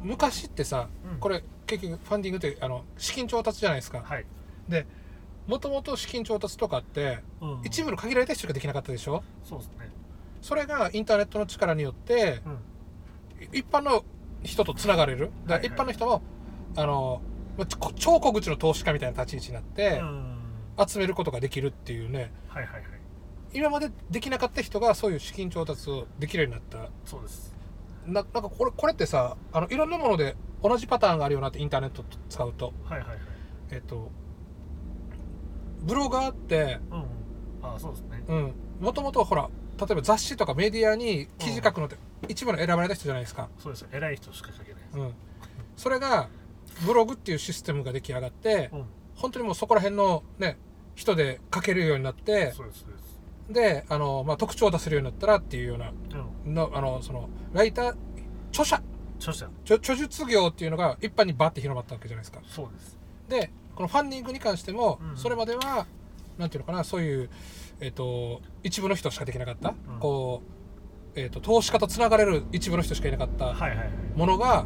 [0.03, 1.19] 昔ってさ、うん。
[1.19, 4.25] これ結局ファンディングってあの資金調達じゃないですか、はい、
[4.67, 4.85] で
[5.47, 9.23] もともと資金調達とかってうん一部の限られた人しかできなかったでしょ？
[9.43, 9.89] そうですね。
[10.41, 12.57] それがインターネットの力によってうん。
[13.51, 14.05] 一般の
[14.43, 15.31] 人とつながれる。
[15.45, 16.21] だから一般の人も、
[16.75, 17.21] あの
[17.95, 20.39] 超小口の投資家みたいな立ち位置になってう、ん。
[20.87, 22.31] 集めることができるっていうね。
[22.47, 22.83] はいはいはい。
[23.53, 26.89] 今までできなかった人がそういう資金調達をできるようになった。
[27.05, 27.52] そうです
[28.05, 32.73] ななんかこれこれってさあのいろんなもので同じパターンがあるようなってインターネット使うと。
[32.85, 33.17] はいはいはい。
[33.71, 34.11] えっと
[35.81, 37.05] ブロガーってうんうん。
[37.63, 38.23] あそうですね。
[38.27, 38.53] うん。
[38.79, 39.49] もともとほら
[39.79, 41.97] 例えば雑誌とかメディアに記事書くのって
[42.27, 43.89] 一部の選ばれた人じゃないですか、そうですよ。
[43.91, 45.13] 偉い人しか書けないうん、
[45.75, 46.29] それが
[46.85, 48.85] ブログっていうシステムが出来上がってうん。
[49.15, 50.57] 本当にもうそこら辺のね
[50.95, 52.92] 人で書けるようになってそうですそう
[53.53, 55.91] であの、まあ、特徴を出せるようになったらっていうような
[56.45, 56.53] うん。
[56.53, 57.95] のあのそのライター
[58.49, 58.81] 著者。
[59.17, 59.49] 著者。
[59.63, 62.41] 著著述業っていうのが一般にバッて広まったわけじゃないですか。
[62.45, 62.97] そうです。
[63.29, 65.17] でこのファンディングに関しても、うん。
[65.17, 65.87] それまでは
[66.37, 67.29] なんていうのかなそういう、
[67.79, 69.99] えっと一部の人しかできなかった、うん。
[69.99, 70.41] こ
[71.15, 73.89] う、えっと投資家とつながれる一部の人しかいなかったはいはいはい。
[74.15, 74.65] ものが、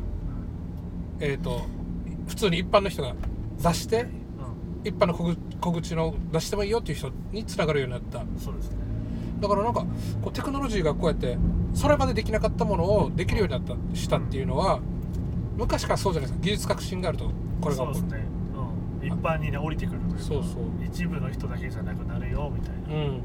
[1.20, 1.62] えっと
[2.28, 3.14] 普通に一般の人が
[3.62, 4.08] 出してう
[4.88, 8.24] 一般の小口小口の出してもいいよっていう人につながるようになった。
[8.24, 8.78] んそうですね。
[9.40, 9.86] だからなんか
[10.22, 11.38] こうテクノロジーがこうやって
[11.74, 14.80] それまでできなかったものをできるようになったしたっていうのは、
[15.58, 16.46] 昔からそうじゃないですか。
[16.46, 17.32] 技術革新があると
[17.62, 17.96] これが起こる。
[17.96, 18.26] そうですね。
[19.02, 19.08] うん。
[19.08, 20.64] 一般にね降りてくるというかそうそう。
[20.86, 23.22] 一部の人だけじゃなくなるよみたいなうん。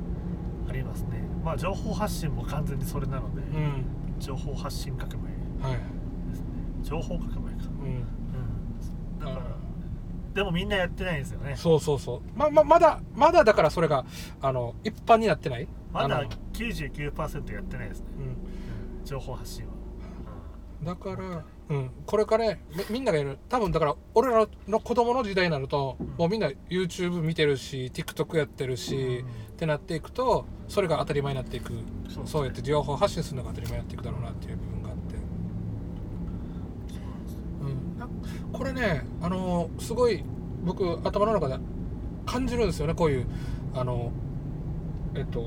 [0.69, 1.23] ありますね。
[1.45, 3.85] まあ情報発信も完全にそれなので、うん。
[4.19, 5.31] 情報発信革命
[5.67, 5.79] はい。
[6.31, 6.47] ですね。
[6.83, 7.69] 情報革命か。
[7.81, 7.89] うん。
[7.89, 9.19] うん。
[9.19, 9.41] だからあ
[10.35, 11.55] でもみんなやってないんですよね。
[11.57, 12.21] そうそうそう。
[12.35, 14.05] まままだまだだからそれが
[14.41, 15.69] あの一般になってない？
[15.93, 18.25] まだあの99%やってないですね、うん。
[18.25, 18.37] うん
[19.05, 19.73] 情報発信は、
[20.85, 23.39] だから、うん、これからねみみんながやる。
[23.49, 26.07] 多分だから俺らの子供の時代になると、うん。
[26.17, 29.27] もうみんな YouTube 見てるし TikTok やってるし、うん。
[29.27, 31.73] ってなっていくとそれが当たり前になっていく。
[32.09, 35.15] そうそうやって情報発信するのが当たり前になっていくだろうなっていう部分があって、
[37.63, 38.09] うん、な
[38.53, 40.25] これねあのすごい
[40.65, 41.59] 僕頭の中で
[42.27, 43.27] 感じるんですよねこういう
[43.75, 44.13] あの
[45.15, 45.43] えっと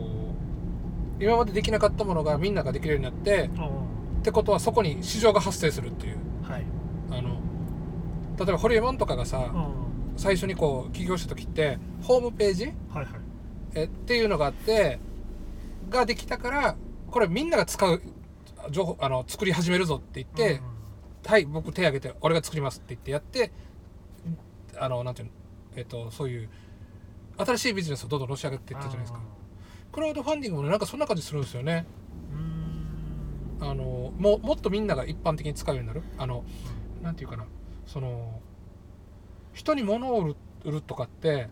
[1.20, 3.86] 今までできなかったものがみんなができるようになってうん。
[4.20, 6.18] ってことはそこに市場が発生するっていう。
[6.43, 6.66] はい。
[7.12, 7.39] あの
[8.38, 9.86] 例えばホリエモンとかがさ、うん。
[10.18, 13.06] 最初にこう起業した時ってホームページはいはい。
[13.76, 14.99] えっていうのがあって
[15.89, 16.76] ができたから
[17.12, 18.01] これみんなが使う
[18.72, 20.62] 情報あの作り始めるぞって言って、
[21.26, 23.52] はい僕手挙げて俺が作りますって言ってやって
[24.78, 25.34] あのなんていうの
[25.76, 26.50] えっとそういう
[27.38, 29.20] 新しいビジネスをどんどんのし上げていったじゃないですか。
[29.92, 31.86] クラウドファンディングもねなんかそんな感じするんですよね。
[33.60, 36.04] あのももっとみんなが一般的に使うようになる。
[36.18, 36.44] あの
[37.02, 37.46] なんていうかな。
[37.86, 38.42] その
[39.54, 41.50] 人に物を売るとかって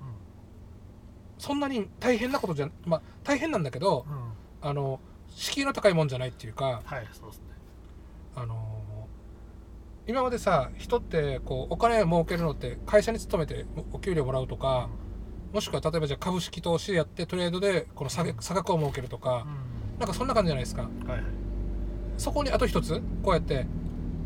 [1.38, 4.16] そんなに大変なことじゃまあ大変なんだけどうん。
[4.16, 4.24] うん
[4.66, 5.00] あの
[5.30, 7.46] 敷居の高いもんじゃないっていうかはいそうですね。
[8.36, 8.83] あの
[10.08, 14.90] 今までさ人ってこうお金を儲けるのって会社に勤めてお給料もらうとか
[15.54, 19.46] もしくは例えばじゃあ株式投資やってトレードでこの差額差額を儲けるとか
[20.00, 20.90] なんかそんな感じじゃないですか。
[21.02, 21.26] うんはいはい。
[22.18, 23.66] そこにあと一つこうやって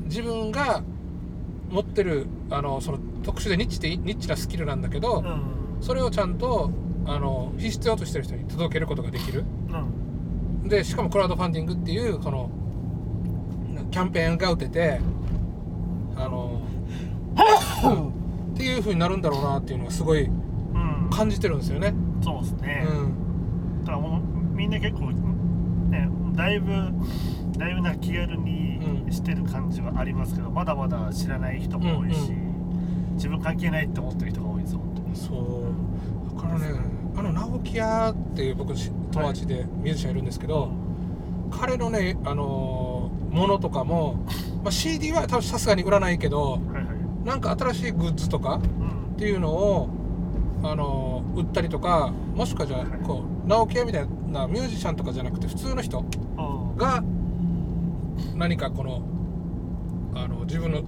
[0.05, 0.83] 自分が
[1.69, 5.81] 持ってるあのその特殊でニッチでニッチなスキルなんだけどうん。
[5.81, 6.71] それをちゃんと
[7.05, 9.45] あの必要としてる人に届けることができる。
[9.69, 10.67] うん。
[10.67, 12.49] でしかもクラウドファンディングっていうこの
[13.91, 14.99] キャンペーンが打てて
[16.17, 16.61] あの
[18.53, 21.09] っていう風になるんだろうなっていうのがすごいうん。
[21.09, 21.93] 感じてるんですよね。
[22.21, 22.85] そうですね。
[22.89, 23.83] うん。
[23.85, 26.71] だからもうみんな結構ねだいぶ
[27.57, 32.31] だいぶな気軽にうんしてる感じはありますけど、まだまだ知らない人も多いし、
[33.13, 36.35] 自分関係ないって思ってる人が多いんですよ本当にそう。
[36.35, 36.65] だからね
[37.15, 40.69] あの直木屋っていう僕し友達でミュージシャンいるんですけど、
[41.51, 44.25] 彼のねあのーものとかも、
[44.63, 47.27] まあ、CD は多分さすがに売らないけどはいはい。
[47.27, 49.13] なんか新しいグッズとかうん。
[49.15, 49.89] っていうのを、
[50.63, 52.87] あのー売ったりとかもしくはじゃあはい。
[53.05, 56.41] こう直木屋みたいなミュージシャンとかじゃなくて普通の人う
[56.73, 57.03] んが
[58.35, 59.01] 何かこの
[60.15, 60.79] あの自分の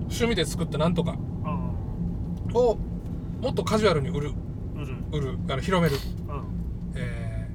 [0.00, 1.12] 趣味で作ったなんとか
[1.44, 2.76] うんを
[3.40, 4.32] もっとカジュアルに売る。
[4.74, 4.96] 売る。
[5.12, 5.38] 売る。
[5.48, 5.96] あの広める、
[6.28, 6.44] うん。
[6.96, 7.48] え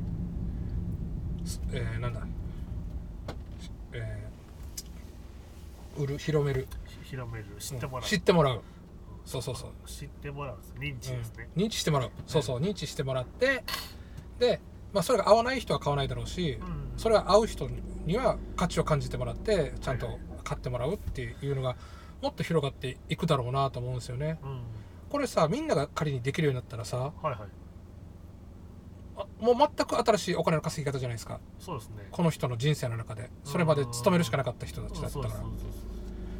[1.43, 2.21] ーすえーなんだ、
[3.93, 4.29] えー
[5.97, 6.67] 売る広める。
[6.85, 7.45] ひ広める。
[7.59, 8.61] 知ってもらう、知ってもらう。
[9.25, 9.71] そうそうそう。
[9.87, 11.63] 知ってもらう認知ですね、うん。
[11.63, 12.11] 認知してもらう。
[12.25, 12.59] そうそう。
[12.59, 13.63] 認知してもらって
[14.39, 14.59] で、
[14.91, 16.93] まあ、それが合わない人は買わないだろうし、うん。
[16.97, 17.69] それが合う人
[18.05, 21.75] には価値を感じてもらってちゃんと買ってもらうっていうのが
[22.21, 24.39] もっと広がっていくだろうなと思うんですよね。
[24.43, 24.61] うん。
[25.09, 27.35] これさみんなが仮にできるようになったらさはいはい。
[27.37, 27.45] あ
[29.39, 31.39] もう全く新しいお金の稼ぎ方じゃないですか。
[31.59, 32.07] そうですね。
[32.11, 33.29] この人の人生の中で。
[33.43, 35.33] それまで勤めるしかなかった人たちだったから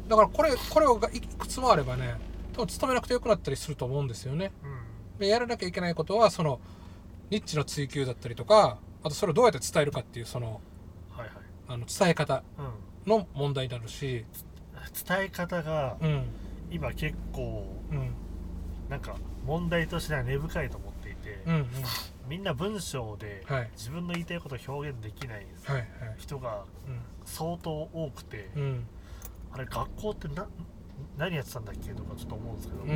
[0.08, 2.14] だからこれこれがいくつもあればね
[2.52, 4.50] 多分勤めなくてよくなったりすると思うんですよね。
[5.18, 6.60] でやらなきゃいけないことはその
[7.30, 10.60] ニッチの追求だったりとかあとそれをどうやって伝えるかっていうその
[11.10, 11.30] はいはい。
[11.68, 12.42] あの伝え方
[13.06, 13.10] うん。
[13.10, 14.24] の問題になるし。
[15.06, 16.24] 伝え方がうん。
[16.70, 18.10] 今結構うん。
[18.88, 19.14] なんか
[19.46, 21.66] 問題としては根深いと思っていて、うんうん
[22.30, 23.70] みんな文章ではい。
[23.76, 25.48] 自分の言いたいことを表現できない
[26.16, 26.62] 人が
[27.24, 28.62] 相当多くて、うん。
[28.62, 28.86] うん
[29.52, 30.46] あれ学校ってな
[31.18, 32.92] 何やってたんだっけとかちょっと思うんですけど、うんう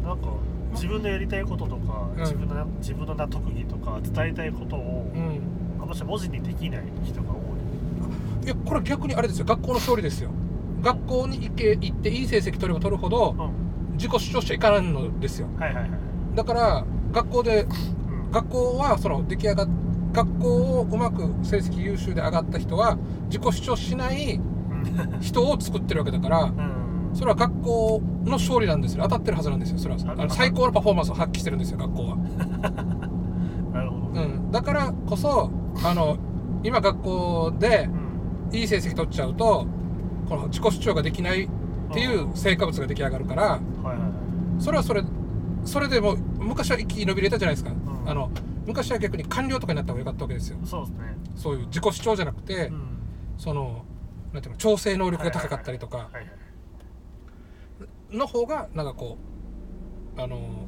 [0.00, 0.02] ん。
[0.02, 0.28] なんか
[0.72, 2.20] 自分のやりたいこととか、うん。
[2.20, 5.42] 自分の自分のな特技とか伝えたいことを、うん。
[5.82, 7.34] あの人文字にできない人が多
[8.42, 8.46] い。
[8.46, 9.44] いやこれ逆にあれですよ。
[9.44, 10.30] 学校の勝利ですよ。
[10.80, 13.96] 学校に行け行っていい成績取れば取るほどうん。
[13.98, 15.48] 自己主張しちゃいかないのですよ。
[15.58, 15.90] はいはいはい。
[16.34, 19.68] だから学校でうん学校はその出来上がっ
[20.12, 25.20] 学校をうまく成績優秀で上がった人は自己主張しないうん。
[25.20, 27.10] 人を作ってるわけだからうん。
[27.14, 29.02] それは学校の勝利なんですよ。
[29.04, 29.78] 当たってるはずなんですよ。
[29.78, 32.16] それはあの最高のパフォーマンスを発揮してるんですよ学校は、
[33.72, 35.50] なるほど、うん、だからこそ
[35.84, 36.16] あの
[36.62, 38.56] 今学校でうん。
[38.56, 39.66] いい成績取っちゃうと
[40.28, 41.48] この自己主張ができないっ
[41.92, 43.60] ていう成果物が出来上がるから
[44.58, 45.02] それはそれ
[45.64, 47.76] それでも昔は生き延びれたじゃないですか、ん。
[48.06, 48.30] あの
[48.66, 50.58] 昔は逆に官僚とかになった方が良かったわけですよ。
[50.64, 52.98] そうですね、そういう自己主張じゃなくて、うん。
[53.38, 53.84] その
[54.32, 56.08] なんていうの調整能力が高かったりとか
[58.10, 59.18] の方がなんかこ
[60.16, 60.66] うあの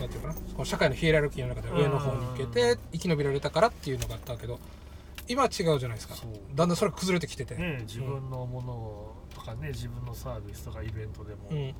[0.00, 0.34] なんていうかな。
[0.34, 4.58] この社会のヒエラルキーの中で上の方に行けて生き延びられたからっていうのがあったけど
[5.28, 6.14] 今は違うじゃないですか。
[6.54, 11.56] だんだんそれが崩れてきてて、ね自分のものとかね自分のサービスとかイベントでも、うん。
[11.56, 11.74] ね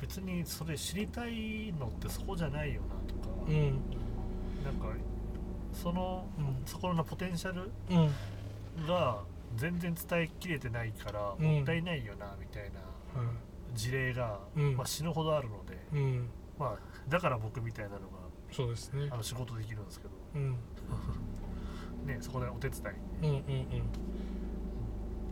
[0.00, 3.80] 別にそれ知りたいのってそこじゃないよなとか、うん。
[4.64, 4.96] なんか
[5.72, 6.56] その、うん。
[6.66, 8.86] そこのポテンシャルうん。
[8.86, 9.22] が
[9.56, 11.46] 全然伝えきれてないから、うん。
[11.56, 12.80] もったいないよなみたいな
[13.74, 14.76] 事例が、うん。
[14.76, 16.28] まあ、死ぬほどあるので、うん。
[16.58, 16.78] まあ
[17.08, 18.18] だから僕みたいなのが
[18.52, 19.08] そうですね。
[19.10, 20.10] あの仕事できるんですけど。
[20.34, 20.56] うん。
[22.06, 22.80] ねそこでお手伝
[23.22, 23.26] い。
[23.26, 23.30] うん。
[23.30, 23.32] う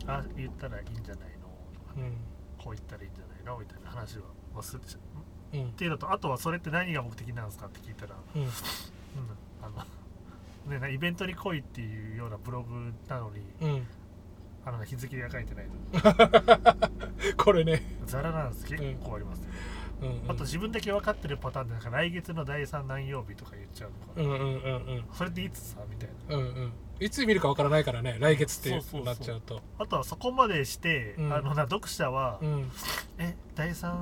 [0.05, 0.09] ん。
[0.09, 2.11] あ言ったらいいんじゃないのとかうん。
[2.57, 4.25] こう言ったらいいんじゃないのみたいな話は
[4.57, 4.99] 忘れてしっ
[5.53, 5.59] うん。
[5.61, 8.41] うんていうのとあとはそれって何が目的なんですかって聞いたら、うん。
[8.41, 8.49] うん、
[9.61, 13.87] あのねなイベントに来いっていうようなブログなのにうん。
[14.65, 17.81] あの日付が書いてないと これね。
[18.05, 18.65] ザラなんです。
[18.65, 19.41] 結構あります、
[20.01, 20.31] うんうん。
[20.31, 24.47] あと自分だけ分かってるパターンでなんか来月の第3何曜日とか言っちゃうとか、うんうんうんう
[24.99, 25.05] ん。
[25.13, 26.35] それっていつさみたいな。
[26.35, 28.71] うんうんいつ見るかわからないからね来月って
[29.03, 29.61] なっちゃうと。
[29.77, 31.33] あとはそこまでして、うん。
[31.33, 32.71] あのな読者は、うん。
[33.19, 33.93] え第3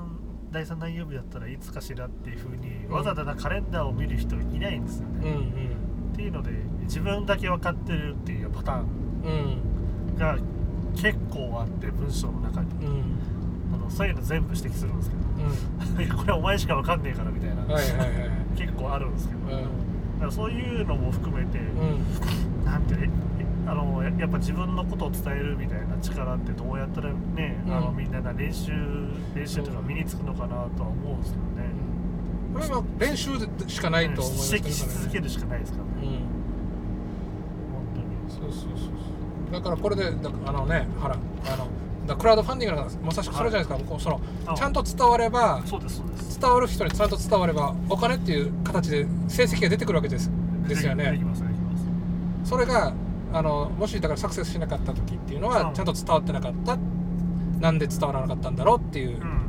[0.51, 2.89] 第3何曜日だったらいつかしらっていうふうに、ん。
[2.89, 6.11] わざわざなカレンダーを見る人いないんですよね、うんうん。
[6.13, 6.51] っていうので
[6.83, 8.87] 自分だけ分かってるっていうパターン。
[9.23, 10.17] うん。
[10.17, 10.37] が
[10.95, 12.85] 結構あって文章の中に。
[12.85, 13.19] うん。
[13.73, 16.09] あのそういうの全部指摘するんですけうん。
[16.09, 18.09] ど これお前しか分かんねえからみたいな、はいはいはい。
[18.55, 19.84] 結構あるんですけど、うん
[20.15, 22.65] だからそういうのも含めて、うん。
[22.65, 23.09] なんてね
[23.67, 27.73] あのややっぱ自分のことを伝えるみたいな力ってどうやったらね、うん。
[27.73, 28.71] あのみんなが練習
[29.33, 31.69] 練習とか身につくのかなとは思うんですけどね、
[32.53, 33.31] これは練習
[33.67, 36.09] しかないと思います指摘し続けるしかないですからね、うん。
[37.73, 38.85] 本そうそうそうそ
[39.49, 39.51] う。
[39.51, 41.67] だからこれでだあのねほらあの
[42.07, 44.21] だクラウドファンディングなんかまさしくそれじゃないですか、その
[44.55, 46.39] ちゃんと伝わればそうですそうです。
[46.39, 50.29] 伝わる人にちゃんと伝わればお金っていう形で成績が出てくるわけです。
[50.67, 51.19] ですよね。
[52.43, 52.93] それが
[53.33, 55.71] あのもしだからサクセスしなかった時っていうのはう。
[55.71, 56.77] んちゃんと伝わってなかった。
[57.59, 59.41] なんで伝わらなかったんだろうっていううん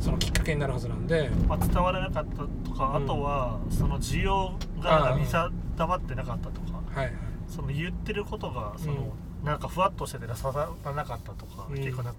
[0.00, 1.30] そのきっかけになるはずなんで。
[1.48, 3.04] まあ、伝わらなかったとか、うん。
[3.04, 5.50] あとはその需要が見定
[5.86, 7.14] まってなかったとか、はいはい。
[7.48, 9.12] その言ってることがその、
[9.44, 11.76] なんかふわっとしてて刺さらなかったとか、うん。
[11.76, 12.14] 結構な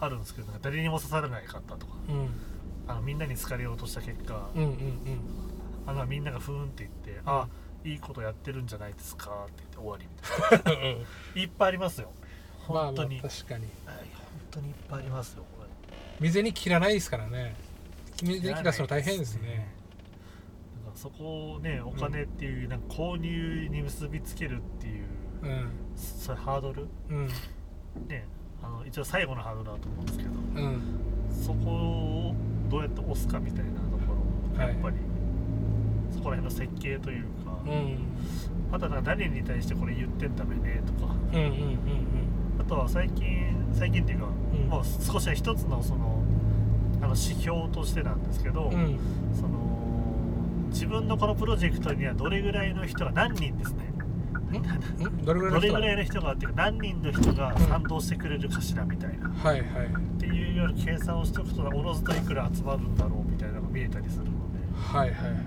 [0.00, 1.92] あるんですけど誰にも刺さらなかったとか。
[2.08, 2.28] うん。
[2.88, 4.78] あのみんなに好かれようとした結果、うんうん
[5.86, 7.48] あのみんながふーんって言って、あ
[7.82, 11.06] いいことやってるんじゃないですかって言って終わりみたいうんな
[11.40, 12.12] いっぱいありますよ。
[12.68, 13.64] まあ本当に、まあ確かに。
[13.86, 14.04] はい本
[14.50, 15.68] 当にいっぱいありますよこれ。
[16.20, 17.56] 水に切らないですからね。
[18.22, 19.74] 水に切らすの大変ですね。
[20.94, 25.06] そこをねお金っていう、なんか購入に結びつけるっていう
[25.42, 25.70] うん。
[25.96, 26.86] それハードル？
[27.10, 27.26] うん。
[28.08, 28.26] ね
[28.62, 30.34] あの一応最後のハードルだと思うんですけどう
[30.66, 30.80] ん。
[31.32, 32.34] そこを
[32.68, 34.14] どうやって押すかみたいなとこ
[34.56, 34.74] ろはい。
[34.74, 34.96] やっぱり、
[36.10, 37.98] そこら辺の設計というか、うん。
[38.72, 41.78] あとは誰に対してこれ言ってんだめねとかうんうんうん
[42.60, 44.28] あとは最近最近っていうか、ん。
[44.68, 46.22] もう少しは一つのその
[47.00, 48.74] あの指標としてなんですけど、うん。
[48.74, 48.98] うん
[49.34, 49.68] その
[50.70, 53.84] 自分のこのプロジェクトにはどれぐらいの人が何人ですね。
[53.84, 53.87] ん
[55.24, 55.60] どれぐらいの人？
[55.60, 59.86] がどれぐらいの人がっていうか何人の人が賛同してくれるかしらみたいな、はいはい。
[59.86, 64.34] っていうような計算をしておくとおのずといくら集まるんだろうみたいなのが見えたりするので。
[64.74, 65.42] はいはいはい。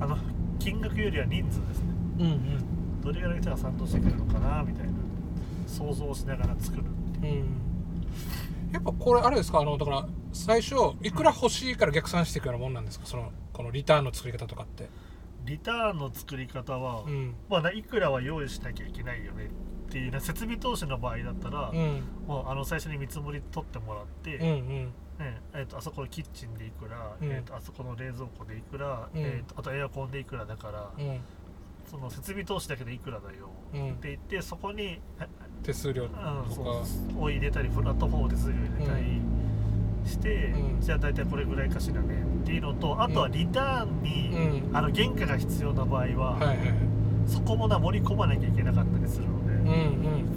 [0.00, 0.18] あの
[0.58, 1.86] 金額よりは人数ですね。
[2.18, 3.00] うんうん。
[3.00, 4.92] どれぐらいの人が賛同してくれるのかなみたいな
[5.66, 7.42] 想像しながら作るっていう。
[7.42, 8.72] うん。
[8.72, 9.60] やっぱこれあれですか？
[9.60, 13.06] あのだから最初いくら欲しいから逆算していくようなもんなんですか？
[13.06, 14.88] そのこのリターンの作り方とかって
[15.46, 17.34] リターンの作り方は、うん。
[17.48, 22.02] まあないくらは用意しなきゃいけないよねっていうね設備投資の場合だったら、うん。
[22.26, 24.92] もうあの最初に見積もり取ってもらって、うんうん。
[25.18, 27.30] ねえー、とあそこのキッチンでいくら、うん。
[27.30, 29.20] えー、とあそこの冷蔵庫でいくら、うん。
[29.20, 31.20] えー、とあとエアコンでいくらだから、うん。
[31.90, 33.90] その設備投資だけでいくらだようん。
[33.92, 35.28] って言ってそこに、え
[35.62, 36.82] 手数料うん、とか
[37.18, 39.20] を入れたりプラットフォームで手数料入れたり
[40.06, 40.80] して、うん。
[40.80, 42.22] じゃあ大体これぐらいかしらね。
[42.42, 44.76] っていうのとあとはリターンに、うん。
[44.76, 46.58] あの原価が必要な場合は、はいはい
[47.26, 50.36] そこもな盛り込まなきゃいけなかったりするので、うんうん。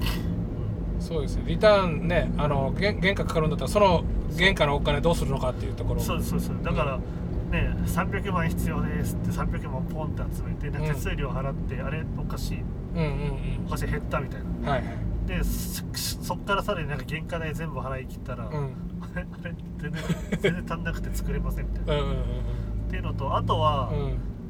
[1.00, 4.04] そうですねリターンねあの原原価かかるんだったらその
[4.36, 6.02] 原価のお金どうするのかっていうところ。
[6.02, 6.52] そうそうです。
[6.64, 12.62] だから、ね300万必要ですって300万ポンって集めて手数料払って、あれおかしい。
[12.62, 14.48] うんうんおかしい減ったみたいな。
[14.50, 14.98] うんはいはい。
[15.28, 15.84] でそ
[16.24, 18.54] そっからさらになんか原価代全部払い切ったら、うん。
[18.54, 18.60] あ
[19.20, 20.04] れあれ全然
[20.42, 22.16] 全然足んなくて作れませんみたいな、うんうん
[22.90, 23.92] っていうのとあとは、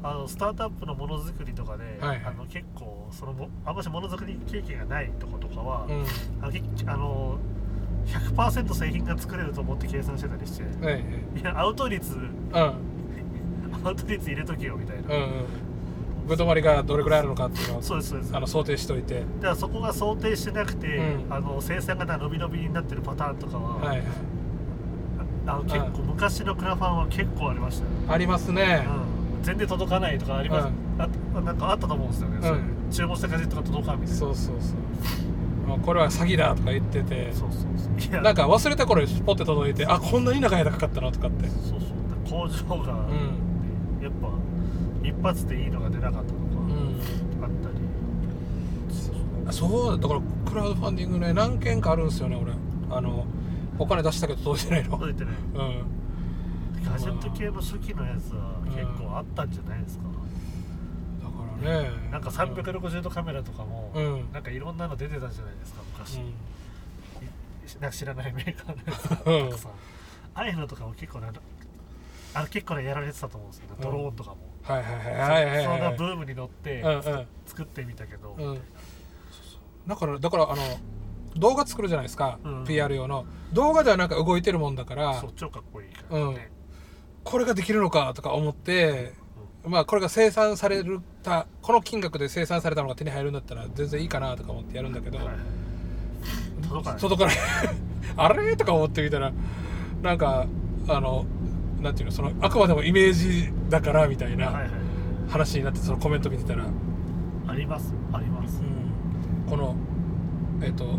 [0.02, 2.22] あのスタートアップのものづくりとかで、はいはい。
[2.24, 6.04] あの結構そのもあんましものづくり経験がないとことかは、うん。
[6.40, 7.38] あのけあの
[8.06, 11.02] 100%製品が作れると思って計算してたりして、はいはい。
[11.38, 12.74] いやアウト率うん。
[13.84, 15.28] アウト率入れとけよみたいな、うんうん
[16.26, 18.36] ぶどまりがどれぐらいあるのかっていうのをそうですそうです。
[18.36, 19.20] あの想定しといて。
[19.20, 21.32] だからそこが想定してなくて、うん。
[21.32, 24.02] あの生産が伸び伸びになってるパターンとかは、はいはい
[25.46, 28.86] あの結構昔のクラファンは結構ありましたよ、ありますね。
[29.38, 30.68] うん、全然届かないとかあります、
[30.98, 31.08] あ
[31.40, 34.20] なんかあったと思うんですよね、ういう注文したガジェットが届かんみたいな。
[34.20, 35.68] そうそうそう。
[35.68, 37.32] もうこれは詐欺だとか言ってて。
[37.32, 38.10] そうそうそう。
[38.10, 38.22] いや。
[38.22, 41.48] なんか忘れた頃にポッて届いてあこんなに長い間かかったのとかって。
[41.48, 41.90] そうそう。
[42.28, 44.02] 工場が、うん。
[44.02, 44.28] やっぱ
[45.02, 47.44] 一発でいいのが出なかったとかうん。
[47.44, 47.74] あったり、
[49.48, 49.98] あそうだ。
[49.98, 50.20] だから
[50.50, 52.52] クラウドファンディングね何件かあるんですよね俺。
[52.90, 53.24] あの
[53.80, 54.90] お金出したけど届いてないの。
[54.90, 55.34] 届いてない。
[55.34, 55.84] うん。
[56.84, 60.04] ガジェット系の初期のやつは結構あったんじゃないですか、
[61.22, 61.90] だからね。
[62.10, 64.32] なんか360度カメラとかも、うん。
[64.32, 67.80] なんかいろんなの出てたじゃないですか昔、うん。
[67.80, 69.32] なんか知らないメーカーのやつが。
[69.32, 69.48] うん。
[69.48, 71.28] たくさんああいうのとかも結構ね
[72.34, 73.76] あれ結構ねやられてたと思うんですよね。
[73.82, 76.84] ドローンとかも、はいはいはいはいはいそんなはいブームに乗って、
[77.46, 78.60] 作ってみたけど、うん。
[79.86, 80.62] だからだからあの
[81.36, 82.64] 動画作るじゃないですか、うん。
[82.64, 83.24] PR 用の。
[83.52, 86.52] 動画ではなんか動いてるもんだからそう超かっこいいからね、
[87.24, 89.12] これができるのかとか思って、
[89.64, 95.36] まあこれが生産されるたこの金額で生産されたのが手に入るんだったら全然いいかなとか思ってやるんだけど、はいはい。
[96.62, 97.00] 届かない。
[97.00, 97.36] 届かない。
[98.16, 98.56] あれ？
[98.56, 99.32] とか思ってみたら
[100.02, 100.46] なんか
[100.88, 101.26] あの
[101.80, 104.66] なんていうのそのあくまでもイメージだからみたいな
[105.28, 106.66] 話になってそのコメント見てたら、
[107.46, 108.62] ありますあります、
[109.48, 109.76] この
[110.62, 110.98] えっ、と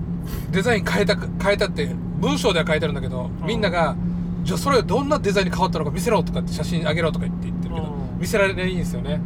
[0.52, 1.88] デザイン変えた変えたって
[2.20, 3.46] 文章では書いてあるんだけど、ん。
[3.46, 3.96] みんなが
[4.44, 8.20] じゃあそれどんなデザインに変わったのか見せろとかって写真あげろとか言って言ってるけど、うん。
[8.20, 9.20] 見せられないんですよね。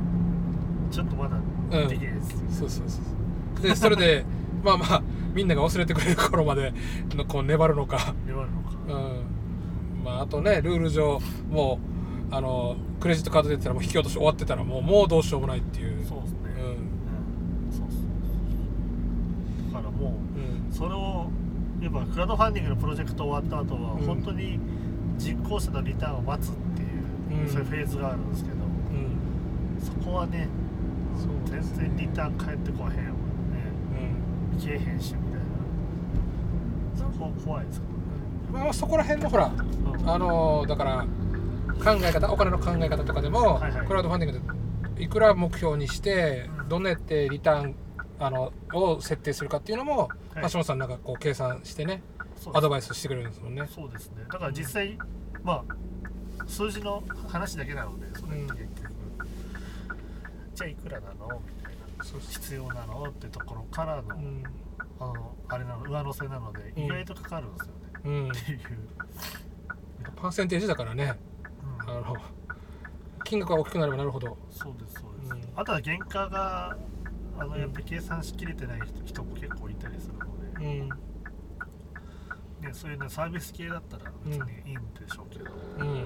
[0.92, 1.88] ちょっとまだうん。
[1.88, 3.00] できないです、そうそうそ
[3.60, 3.62] う。
[3.62, 4.26] でそれで
[4.64, 5.02] まあまあ
[5.34, 6.74] みんなが忘れてくれる頃まで
[7.16, 8.14] のこう粘るのか。
[8.26, 8.72] 粘るのか。
[8.88, 10.04] うん。
[10.04, 11.20] まああとねルール上
[11.52, 11.80] も
[12.32, 16.06] うあのクレジットカードで言ったらもう引き落とし終わってたらもうもうどうしようもないっていう。
[16.06, 17.96] そうですね、うんうんそうそ
[19.70, 21.28] うだからもうんうそれを
[21.82, 24.06] やっぱクラウドファンディングのプロジェクト終わった後はうん。
[24.06, 24.60] 本当に
[25.18, 27.48] 実行者のリターンを待つっていう、うん。
[27.48, 30.50] そういうフェーズがあるんですけどうんそこはね
[31.46, 33.04] 全然リターン返ってこへんわね
[34.52, 34.60] うん。
[34.60, 37.14] 消えへんしみたいな。
[37.14, 37.86] そこ怖いですけ
[38.52, 41.06] まあそこら辺のほらどね、あのだから
[41.80, 43.88] 考え方お金の考え方とかでも、はいはい。
[43.88, 46.70] クラウドファンディングでいくら目標にしてうん。
[46.70, 47.76] どんなやってリターン
[48.20, 50.10] あのを設定するかっていうのも、
[50.42, 50.44] い。
[50.44, 52.02] 橋本さんなんかこう計算してね
[52.54, 53.68] アドバイスしてくれるんですもんね。
[53.74, 54.24] そうですね。
[54.32, 54.98] だから実際
[55.44, 58.94] まあ数字の話だけなのでそれって結局、
[60.54, 62.04] じゃあいくらなのみたいな。
[62.04, 64.16] そうそ必要なのってところからの,、
[65.00, 66.84] あのあれなの上乗せなのでうん。
[66.84, 67.74] 意外とかかるんですよね、
[68.06, 68.30] うん。
[68.30, 68.60] っていう、
[70.16, 71.18] パーセンテージだからね。
[71.88, 72.04] あうん。
[72.04, 72.18] の
[73.24, 74.38] 金額が大きくなればなるほど。
[74.52, 75.60] そうですそうです、うん。
[75.60, 76.78] あとは原価が
[77.38, 77.62] あのうん。
[77.62, 80.90] やっぱり計算しきれてない人人も結構いたりするので、うん。
[80.90, 80.96] ね、
[82.72, 86.06] そういうのサービス系だったら別にいいんでしょうけど、うん。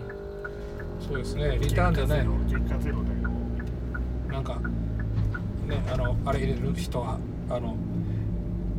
[0.99, 1.57] そうですね。
[1.59, 3.29] リターンでね原価ゼロだよ。
[4.29, 4.59] なんか
[5.67, 7.19] ねあのあれ入れる人は
[7.49, 7.75] あの、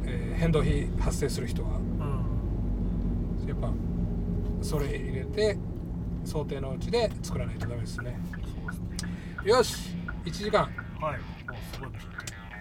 [0.05, 1.77] えー変動費発生する人は。
[1.77, 3.49] うん。
[3.49, 3.71] やっぱ
[4.63, 5.59] それ入れて
[6.25, 8.19] 想定のうちで作らないとダメですね。
[8.33, 8.43] そう
[8.93, 9.11] ですね。
[9.45, 9.95] よし
[10.25, 10.63] ！1時間。
[10.63, 10.71] はい。
[10.71, 11.91] もうすごい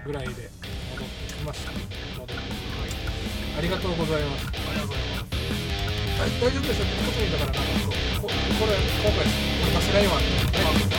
[0.05, 1.71] ぐらいで戻ってきました。
[1.71, 1.83] 戻
[2.23, 2.33] って
[3.57, 4.45] ありがとうございます。
[4.47, 5.29] ありがとうございます
[6.19, 7.61] 大大丈夫でしょ特にだからなんか
[8.19, 10.98] こここれ今回これ出せないわね